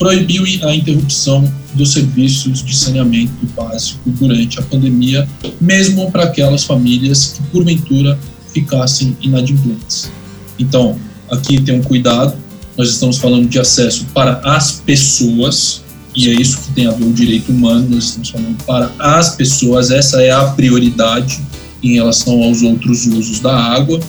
proibiu 0.00 0.44
a 0.62 0.74
interrupção 0.74 1.46
dos 1.74 1.92
serviços 1.92 2.64
de 2.64 2.74
saneamento 2.74 3.46
básico 3.54 4.00
durante 4.06 4.58
a 4.58 4.62
pandemia, 4.62 5.28
mesmo 5.60 6.10
para 6.10 6.24
aquelas 6.24 6.64
famílias 6.64 7.34
que, 7.36 7.42
porventura, 7.50 8.18
ficassem 8.52 9.16
inadimplentes. 9.20 10.10
Então, 10.58 10.96
aqui 11.30 11.60
tem 11.60 11.78
um 11.78 11.82
cuidado, 11.82 12.36
nós 12.76 12.90
estamos 12.90 13.18
falando 13.18 13.48
de 13.48 13.58
acesso 13.58 14.06
para 14.14 14.40
as 14.44 14.72
pessoas, 14.72 15.82
e 16.14 16.28
é 16.28 16.32
isso 16.32 16.58
que 16.58 16.72
tem 16.72 16.86
a 16.86 16.92
ver 16.92 17.04
o 17.04 17.12
direito 17.12 17.52
humano, 17.52 17.88
nós 17.90 18.04
estamos 18.04 18.30
falando 18.30 18.64
para 18.64 18.90
as 18.98 19.36
pessoas, 19.36 19.90
essa 19.90 20.22
é 20.22 20.30
a 20.30 20.44
prioridade 20.44 21.40
em 21.82 21.94
relação 21.94 22.42
aos 22.42 22.62
outros 22.62 23.06
usos 23.06 23.40
da 23.40 23.56
água. 23.56 24.00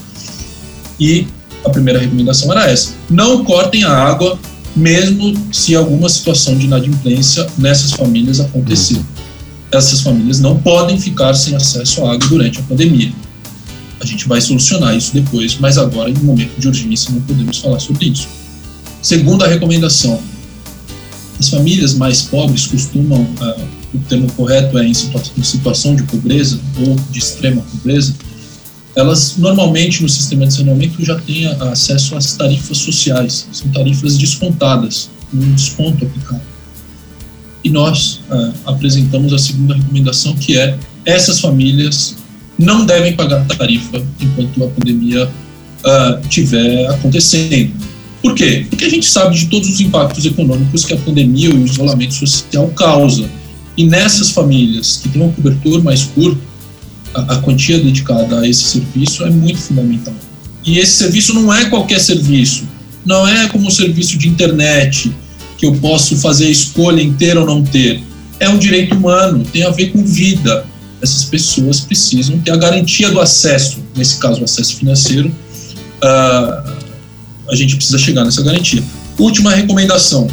E 0.98 1.26
a 1.64 1.70
primeira 1.70 1.98
recomendação 1.98 2.52
era 2.52 2.70
essa: 2.70 2.92
não 3.08 3.44
cortem 3.44 3.84
a 3.84 3.90
água, 3.90 4.38
mesmo 4.74 5.34
se 5.52 5.74
alguma 5.74 6.08
situação 6.08 6.56
de 6.56 6.66
inadimplência 6.66 7.46
nessas 7.58 7.92
famílias 7.92 8.40
acontecer. 8.40 8.96
Uhum. 8.96 9.04
Essas 9.70 10.00
famílias 10.00 10.38
não 10.38 10.58
podem 10.58 10.98
ficar 10.98 11.32
sem 11.34 11.54
acesso 11.54 12.04
à 12.04 12.12
água 12.12 12.28
durante 12.28 12.58
a 12.58 12.62
pandemia. 12.62 13.12
A 14.02 14.06
gente 14.06 14.26
vai 14.26 14.40
solucionar 14.40 14.96
isso 14.96 15.14
depois, 15.14 15.56
mas 15.60 15.78
agora, 15.78 16.10
em 16.10 16.14
momento 16.14 16.58
de 16.58 16.66
urgência, 16.66 17.12
não 17.12 17.20
podemos 17.20 17.58
falar 17.58 17.78
sobre 17.78 18.06
isso. 18.06 18.26
Segunda 19.00 19.46
recomendação: 19.46 20.20
as 21.38 21.48
famílias 21.48 21.94
mais 21.94 22.22
pobres 22.22 22.66
costumam 22.66 23.22
uh, 23.22 23.64
o 23.94 23.98
termo 24.08 24.30
correto 24.32 24.76
é 24.76 24.88
em 24.88 24.92
situação, 24.92 25.32
em 25.38 25.42
situação 25.44 25.94
de 25.94 26.02
pobreza 26.02 26.58
ou 26.84 26.96
de 27.12 27.18
extrema 27.20 27.62
pobreza, 27.62 28.12
elas 28.96 29.36
normalmente 29.36 30.02
no 30.02 30.08
sistema 30.08 30.48
de 30.48 30.54
saneamento 30.54 31.04
já 31.04 31.14
têm 31.20 31.46
acesso 31.46 32.16
às 32.16 32.34
tarifas 32.34 32.78
sociais, 32.78 33.46
são 33.52 33.68
tarifas 33.68 34.18
descontadas, 34.18 35.10
um 35.32 35.54
desconto 35.54 36.04
aplicado. 36.04 36.42
E 37.62 37.70
nós 37.70 38.20
uh, 38.28 38.52
apresentamos 38.66 39.32
a 39.32 39.38
segunda 39.38 39.76
recomendação, 39.76 40.34
que 40.34 40.58
é 40.58 40.76
essas 41.04 41.38
famílias 41.38 42.16
não 42.62 42.84
devem 42.86 43.14
pagar 43.14 43.44
tarifa 43.46 44.02
enquanto 44.20 44.64
a 44.64 44.68
pandemia 44.68 45.28
estiver 46.22 46.88
uh, 46.88 46.94
acontecendo. 46.94 47.72
Por 48.22 48.34
quê? 48.34 48.66
Porque 48.70 48.84
a 48.84 48.88
gente 48.88 49.06
sabe 49.06 49.36
de 49.36 49.46
todos 49.46 49.68
os 49.68 49.80
impactos 49.80 50.24
econômicos 50.24 50.84
que 50.84 50.92
a 50.92 50.96
pandemia 50.96 51.48
e 51.48 51.52
o 51.52 51.64
isolamento 51.64 52.14
social 52.14 52.68
causam 52.68 53.28
e 53.76 53.84
nessas 53.84 54.30
famílias 54.30 55.00
que 55.02 55.08
têm 55.08 55.22
um 55.22 55.32
cobertor 55.32 55.82
mais 55.82 56.04
curto, 56.04 56.40
a, 57.14 57.34
a 57.34 57.38
quantia 57.38 57.78
dedicada 57.78 58.40
a 58.40 58.48
esse 58.48 58.62
serviço 58.64 59.24
é 59.24 59.30
muito 59.30 59.58
fundamental. 59.58 60.14
E 60.64 60.78
esse 60.78 60.92
serviço 60.92 61.34
não 61.34 61.52
é 61.52 61.64
qualquer 61.66 62.00
serviço, 62.00 62.64
não 63.04 63.26
é 63.26 63.48
como 63.48 63.66
um 63.66 63.70
serviço 63.70 64.16
de 64.16 64.28
internet 64.28 65.12
que 65.58 65.66
eu 65.66 65.74
posso 65.76 66.16
fazer 66.16 66.46
a 66.46 66.50
escolha 66.50 67.02
em 67.02 67.12
ter 67.12 67.36
ou 67.36 67.46
não 67.46 67.62
ter. 67.62 68.00
É 68.38 68.48
um 68.48 68.58
direito 68.58 68.94
humano, 68.94 69.44
tem 69.52 69.64
a 69.64 69.70
ver 69.70 69.90
com 69.90 70.04
vida. 70.04 70.66
Essas 71.02 71.24
pessoas 71.24 71.80
precisam 71.80 72.38
ter 72.38 72.52
a 72.52 72.56
garantia 72.56 73.10
do 73.10 73.20
acesso, 73.20 73.78
nesse 73.96 74.18
caso, 74.18 74.40
o 74.40 74.44
acesso 74.44 74.76
financeiro. 74.76 75.28
Uh, 75.28 76.72
a 77.50 77.54
gente 77.54 77.76
precisa 77.76 77.98
chegar 77.98 78.24
nessa 78.24 78.42
garantia. 78.42 78.82
Última 79.18 79.52
recomendação: 79.52 80.28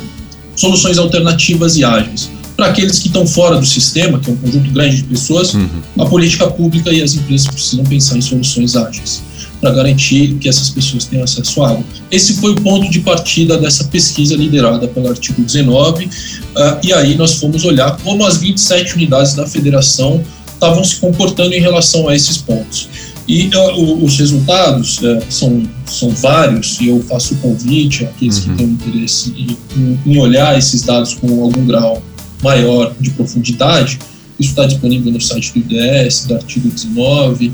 soluções 0.56 0.98
alternativas 0.98 1.76
e 1.76 1.84
ágeis 1.84 2.30
para 2.60 2.68
aqueles 2.68 3.00
que 3.00 3.08
estão 3.08 3.26
fora 3.26 3.58
do 3.58 3.66
sistema, 3.66 4.20
que 4.20 4.30
é 4.30 4.34
um 4.34 4.36
conjunto 4.36 4.70
grande 4.72 4.98
de 4.98 5.04
pessoas, 5.04 5.54
uhum. 5.54 5.70
a 5.98 6.06
política 6.06 6.46
pública 6.46 6.92
e 6.92 7.02
as 7.02 7.14
empresas 7.14 7.48
precisam 7.48 7.86
pensar 7.86 8.18
em 8.18 8.22
soluções 8.22 8.76
ágeis 8.76 9.24
para 9.62 9.72
garantir 9.72 10.36
que 10.36 10.50
essas 10.50 10.70
pessoas 10.70 11.06
tenham 11.06 11.24
acesso 11.24 11.64
à 11.64 11.70
água. 11.70 11.84
Esse 12.12 12.34
foi 12.34 12.52
o 12.52 12.56
ponto 12.56 12.90
de 12.92 13.00
partida 13.00 13.58
dessa 13.58 13.86
pesquisa 13.86 14.36
liderada 14.36 14.90
pelo 14.90 15.08
artigo 15.08 15.42
19, 15.42 16.06
uh, 16.06 16.10
ah, 16.58 16.80
e 16.84 16.92
aí 16.92 17.16
nós 17.16 17.36
fomos 17.36 17.64
olhar 17.64 17.96
como 18.04 18.26
as 18.26 18.38
27 18.38 18.96
unidades 18.96 19.34
da 19.36 19.48
federação 19.48 20.22
estavam 20.60 20.84
se 20.84 20.98
comportando 20.98 21.54
em 21.54 21.62
relação 21.62 22.10
a 22.10 22.16
esses 22.16 22.38
pontos. 22.38 22.90
E 23.28 23.48
uh, 23.56 24.04
os 24.04 24.18
resultados 24.18 24.98
uh, 24.98 25.22
são, 25.30 25.64
são 25.86 26.10
vários, 26.10 26.80
e 26.82 26.88
eu 26.88 27.02
faço 27.04 27.36
o 27.36 27.38
convite 27.38 28.04
àqueles 28.04 28.46
uhum. 28.46 28.52
que 28.52 28.58
têm 28.58 28.68
interesse 28.68 29.58
em, 29.76 30.00
em 30.06 30.18
olhar 30.18 30.58
esses 30.58 30.82
dados 30.82 31.14
com 31.14 31.44
algum 31.44 31.66
grau 31.66 32.02
maior 32.42 32.94
de 33.00 33.12
profundidade, 33.12 34.00
isso 34.40 34.52
está 34.52 34.66
disponível 34.66 35.12
no 35.12 35.20
site 35.20 35.52
do 35.54 35.60
IDS, 35.60 36.26
do 36.26 36.36
artigo 36.36 36.70
19, 36.70 37.48
uh, 37.48 37.54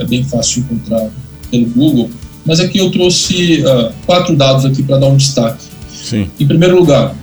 é 0.00 0.04
bem 0.04 0.22
fácil 0.24 0.60
encontrar 0.60 1.08
pelo 1.50 1.66
Google. 1.66 2.10
Mas 2.44 2.60
aqui 2.60 2.78
eu 2.78 2.90
trouxe 2.90 3.62
uh, 3.62 3.92
quatro 4.04 4.36
dados 4.36 4.64
aqui 4.64 4.82
para 4.82 4.98
dar 4.98 5.06
um 5.06 5.16
destaque. 5.16 5.64
Sim. 5.90 6.30
Em 6.38 6.46
primeiro 6.46 6.76
lugar, 6.76 7.16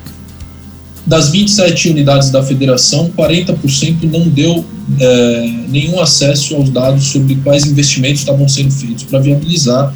das 1.05 1.29
27 1.29 1.89
unidades 1.89 2.29
da 2.31 2.41
federação, 2.41 3.11
40% 3.15 4.03
não 4.11 4.27
deu 4.27 4.65
é, 4.99 5.53
nenhum 5.69 5.99
acesso 5.99 6.55
aos 6.55 6.69
dados 6.69 7.05
sobre 7.05 7.35
quais 7.35 7.65
investimentos 7.65 8.21
estavam 8.21 8.47
sendo 8.47 8.71
feitos 8.71 9.03
para 9.03 9.19
viabilizar 9.19 9.93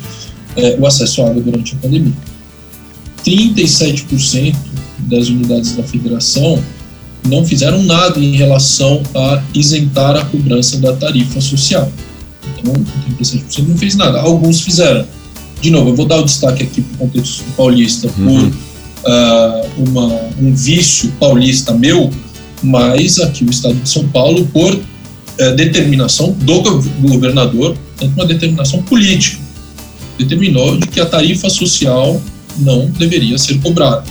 é, 0.55 0.77
o 0.79 0.85
acesso 0.85 1.21
à 1.21 1.29
água 1.29 1.41
durante 1.41 1.75
a 1.75 1.77
pandemia. 1.77 2.13
37% 3.25 4.55
das 4.99 5.27
unidades 5.27 5.75
da 5.75 5.83
federação 5.83 6.61
não 7.27 7.45
fizeram 7.45 7.83
nada 7.83 8.19
em 8.19 8.35
relação 8.35 9.01
a 9.13 9.43
isentar 9.53 10.15
a 10.15 10.25
cobrança 10.25 10.77
da 10.77 10.93
tarifa 10.93 11.41
social. 11.41 11.91
Então, 12.57 12.73
37% 13.19 13.67
não 13.67 13.77
fez 13.77 13.95
nada. 13.95 14.19
Alguns 14.19 14.61
fizeram. 14.61 15.05
De 15.61 15.71
novo, 15.71 15.89
eu 15.89 15.95
vou 15.95 16.05
dar 16.05 16.19
o 16.19 16.23
destaque 16.23 16.63
aqui 16.63 16.81
para 16.81 16.95
o 16.95 16.97
contexto 16.99 17.43
paulista 17.55 18.07
uhum. 18.17 18.25
por 18.25 18.57
uh, 19.09 19.89
uma, 19.89 20.21
um 20.39 20.53
vício 20.53 21.11
paulista 21.19 21.73
meu, 21.73 22.11
mas 22.61 23.19
aqui 23.19 23.43
o 23.43 23.49
Estado 23.49 23.75
de 23.75 23.89
São 23.89 24.07
Paulo, 24.07 24.45
por 24.47 24.73
uh, 24.73 25.55
determinação 25.55 26.31
do 26.31 26.61
governador, 27.01 27.77
uma 28.01 28.25
determinação 28.25 28.81
política, 28.83 29.39
determinou 30.17 30.77
de 30.77 30.87
que 30.87 30.99
a 30.99 31.05
tarifa 31.05 31.49
social 31.49 32.21
não 32.59 32.87
deveria 32.87 33.37
ser 33.37 33.59
cobrada. 33.59 34.03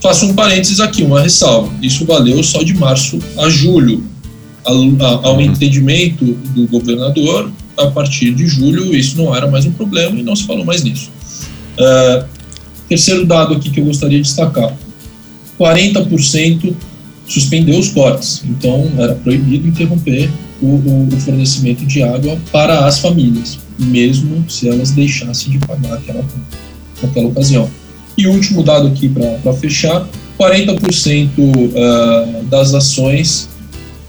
Faço 0.00 0.26
um 0.26 0.34
parênteses 0.34 0.78
aqui, 0.78 1.02
uma 1.02 1.20
ressalva. 1.20 1.72
Isso 1.82 2.04
valeu 2.04 2.42
só 2.42 2.62
de 2.62 2.74
março 2.74 3.18
a 3.38 3.48
julho. 3.48 4.04
Ao 4.64 4.74
uhum. 4.74 5.40
entendimento 5.40 6.24
do 6.24 6.66
governador, 6.66 7.52
a 7.76 7.86
partir 7.86 8.34
de 8.34 8.46
julho, 8.46 8.94
isso 8.96 9.16
não 9.16 9.34
era 9.34 9.48
mais 9.48 9.64
um 9.64 9.70
problema 9.70 10.18
e 10.18 10.22
não 10.22 10.34
se 10.34 10.44
falou 10.44 10.64
mais 10.64 10.82
nisso. 10.82 11.10
Uh, 11.78 12.24
terceiro 12.88 13.24
dado 13.24 13.54
aqui 13.54 13.70
que 13.70 13.80
eu 13.80 13.84
gostaria 13.84 14.18
de 14.18 14.24
destacar: 14.24 14.76
40% 15.58 16.74
suspendeu 17.28 17.78
os 17.78 17.88
cortes, 17.88 18.42
então 18.48 18.90
era 18.98 19.14
proibido 19.14 19.66
interromper 19.66 20.30
o, 20.62 20.66
o, 20.66 21.08
o, 21.12 21.20
fornecimento 21.20 21.84
de 21.84 22.02
água 22.02 22.38
para 22.52 22.86
as 22.86 22.98
famílias, 22.98 23.58
mesmo 23.78 24.44
se 24.48 24.68
elas 24.68 24.92
deixassem 24.92 25.52
de 25.52 25.58
pagar 25.66 25.94
aquela, 25.94 26.24
naquela 27.02 27.26
ocasião. 27.28 27.68
E 28.16 28.26
o 28.26 28.32
último 28.32 28.62
dado 28.62 28.88
aqui 28.88 29.08
para 29.08 29.52
fechar: 29.54 30.08
40% 30.38 31.28
uh, 31.38 32.44
das 32.44 32.72
ações 32.72 33.48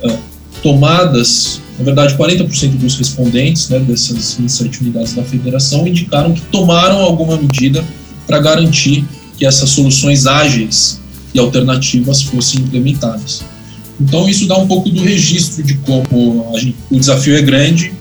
uh, 0.03 0.17
tomadas, 0.63 1.59
na 1.77 1.83
verdade, 1.83 2.15
40% 2.15 2.77
dos 2.77 2.95
respondentes 2.97 3.69
né, 3.69 3.79
dessas 3.79 4.35
27 4.35 4.81
unidades 4.81 5.13
da 5.13 5.23
federação 5.23 5.87
indicaram 5.87 6.33
que 6.33 6.41
tomaram 6.41 6.97
alguma 6.99 7.35
medida 7.35 7.83
para 8.25 8.39
garantir 8.39 9.05
que 9.37 9.45
essas 9.45 9.69
soluções 9.69 10.25
ágeis 10.25 10.99
e 11.37 11.39
alternativas 11.39 12.23
fossem 12.23 12.61
implementadas. 12.61 13.43
Então, 13.99 14.27
isso 14.27 14.47
dá 14.47 14.57
um 14.57 14.67
pouco 14.67 14.89
do 14.89 15.01
registro 15.01 15.63
de 15.63 15.75
como 15.75 16.51
gente, 16.57 16.75
o 16.89 16.99
desafio 16.99 17.37
é 17.37 17.41
grande, 17.41 17.93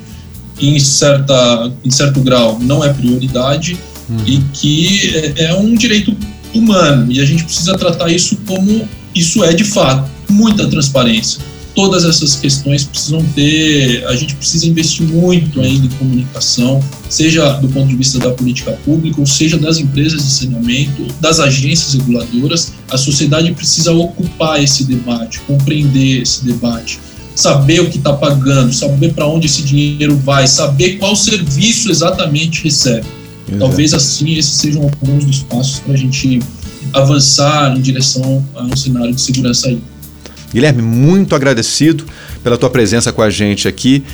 em, 0.60 0.78
certa, 0.80 1.72
em 1.84 1.90
certo 1.90 2.20
grau 2.20 2.58
não 2.60 2.82
é 2.84 2.92
prioridade, 2.92 3.78
uhum. 4.08 4.16
e 4.26 4.42
que 4.52 5.14
é, 5.36 5.44
é 5.44 5.54
um 5.54 5.74
direito 5.74 6.16
humano, 6.54 7.12
e 7.12 7.20
a 7.20 7.24
gente 7.24 7.44
precisa 7.44 7.76
tratar 7.76 8.10
isso 8.10 8.38
como 8.46 8.88
isso 9.14 9.44
é 9.44 9.52
de 9.52 9.64
fato, 9.64 10.10
muita 10.28 10.66
transparência 10.66 11.40
todas 11.76 12.06
essas 12.06 12.36
questões 12.36 12.84
precisam 12.84 13.22
ter, 13.34 14.02
a 14.06 14.16
gente 14.16 14.34
precisa 14.34 14.66
investir 14.66 15.06
muito 15.06 15.60
ainda 15.60 15.86
em 15.86 15.90
comunicação, 15.90 16.82
seja 17.10 17.52
do 17.60 17.68
ponto 17.68 17.86
de 17.86 17.94
vista 17.94 18.18
da 18.18 18.30
política 18.30 18.72
pública, 18.82 19.20
ou 19.20 19.26
seja 19.26 19.58
das 19.58 19.76
empresas 19.76 20.24
de 20.24 20.30
saneamento, 20.30 21.06
das 21.20 21.38
agências 21.38 21.92
reguladoras. 21.92 22.72
A 22.90 22.96
sociedade 22.96 23.52
precisa 23.52 23.92
ocupar 23.92 24.60
esse 24.64 24.84
debate, 24.84 25.38
compreender 25.40 26.22
esse 26.22 26.42
debate, 26.46 26.98
saber 27.34 27.80
o 27.80 27.90
que 27.90 27.98
está 27.98 28.14
pagando, 28.14 28.72
saber 28.72 29.12
para 29.12 29.26
onde 29.28 29.44
esse 29.44 29.62
dinheiro 29.62 30.16
vai, 30.16 30.48
saber 30.48 30.96
qual 30.96 31.14
serviço 31.14 31.90
exatamente 31.90 32.64
recebe. 32.64 33.06
Exato. 33.46 33.58
Talvez 33.58 33.92
assim 33.92 34.34
esses 34.34 34.54
sejam 34.54 34.82
alguns 34.82 35.26
dos 35.26 35.42
passos 35.42 35.78
para 35.80 35.92
a 35.92 35.96
gente 35.96 36.40
avançar 36.94 37.76
em 37.76 37.82
direção 37.82 38.42
a 38.54 38.62
um 38.62 38.74
cenário 38.74 39.14
de 39.14 39.20
segurança 39.20 39.68
aí. 39.68 39.78
Guilherme, 40.52 40.82
muito 40.82 41.34
agradecido 41.34 42.04
pela 42.42 42.56
tua 42.56 42.70
presença 42.70 43.12
com 43.12 43.22
a 43.22 43.30
gente 43.30 43.66
aqui. 43.68 44.04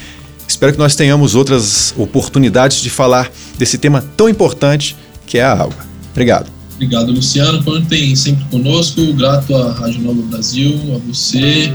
Espero 0.46 0.72
que 0.72 0.78
nós 0.78 0.94
tenhamos 0.94 1.34
outras 1.34 1.94
oportunidades 1.96 2.82
de 2.82 2.90
falar 2.90 3.30
desse 3.58 3.78
tema 3.78 4.04
tão 4.16 4.28
importante 4.28 4.96
que 5.26 5.38
é 5.38 5.44
a 5.44 5.52
água. 5.52 5.86
Obrigado. 6.10 6.50
Obrigado, 6.74 7.12
Luciano. 7.12 7.62
Contem 7.62 8.14
sempre 8.16 8.44
conosco. 8.46 9.12
Grato 9.14 9.54
à 9.54 9.72
Rádio 9.72 10.02
Nova 10.02 10.22
Brasil, 10.22 10.78
a 10.94 10.98
você. 10.98 11.72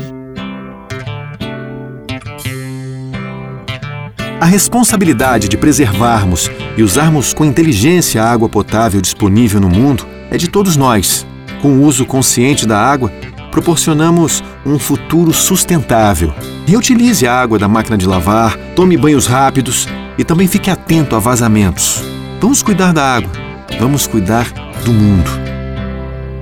A 4.40 4.46
responsabilidade 4.46 5.48
de 5.48 5.58
preservarmos 5.58 6.52
e 6.78 6.84
usarmos 6.84 7.34
com 7.34 7.44
inteligência 7.44 8.22
a 8.22 8.32
água 8.32 8.48
potável 8.48 9.02
disponível 9.02 9.60
no 9.60 9.70
mundo 9.70 10.06
é 10.30 10.38
de 10.38 10.48
todos 10.48 10.78
nós. 10.78 11.26
Com 11.62 11.70
o 11.70 11.84
uso 11.84 12.06
consciente 12.06 12.68
da 12.68 12.78
água, 12.78 13.12
proporcionamos 13.58 14.44
um 14.64 14.78
futuro 14.78 15.34
sustentável. 15.34 16.32
Reutilize 16.68 17.26
a 17.26 17.34
água 17.34 17.58
da 17.58 17.68
máquina 17.68 17.98
de 17.98 18.06
lavar, 18.06 18.56
tome 18.76 18.96
banhos 18.96 19.26
rápidos 19.26 19.88
e 20.16 20.24
também 20.24 20.48
fique 20.48 20.70
atento 20.70 21.16
a 21.16 21.20
vazamentos. 21.20 22.04
Vamos 22.40 22.62
cuidar 22.62 22.94
da 22.94 23.16
água, 23.16 23.32
vamos 23.80 24.06
cuidar 24.06 24.46
do 24.86 24.94
mundo. 24.94 25.32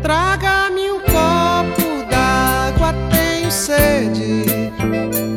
Traga-me 0.02 0.92
um 0.92 1.00
copo 1.00 2.06
d'água, 2.12 2.94
tenho 3.10 3.50
sede. 3.50 4.74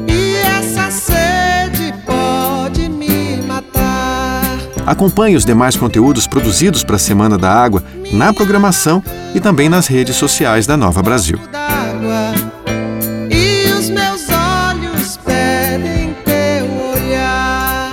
E 0.09 0.37
essa 0.59 0.91
sede 0.91 1.95
pode 2.05 2.89
me 2.89 3.41
matar. 3.47 4.59
Acompanhe 4.85 5.37
os 5.37 5.45
demais 5.45 5.76
conteúdos 5.76 6.26
produzidos 6.26 6.83
para 6.83 6.97
a 6.97 6.99
Semana 6.99 7.39
da 7.39 7.53
Água 7.53 7.85
na 8.12 8.35
programação 8.35 9.01
e 9.33 9.39
também 9.39 9.68
nas 9.68 9.87
redes 9.87 10.16
sociais 10.16 10.66
da 10.66 10.76
Nova 10.76 11.01
Brasil. 11.03 11.39
E 13.31 13.71
os 13.73 13.91
meus 13.91 14.27
olhos 14.29 15.16
pedem 15.19 16.14
teu 16.25 16.66
olhar. 16.93 17.93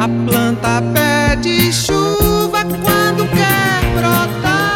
A 0.00 0.08
planta 0.26 0.82
pede 0.92 1.72
chuva 1.72 2.64
quando 2.82 3.26
quer 3.28 3.82
brotar. 3.94 4.72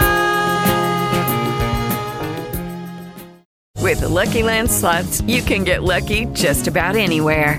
With 3.80 4.01
the 4.01 4.09
Lucky 4.09 4.42
Land 4.42 4.70
slots, 4.70 5.22
you 5.26 5.42
can 5.42 5.64
get 5.64 5.82
lucky 5.82 6.26
just 6.32 6.66
about 6.66 6.97
anywhere. 6.97 7.59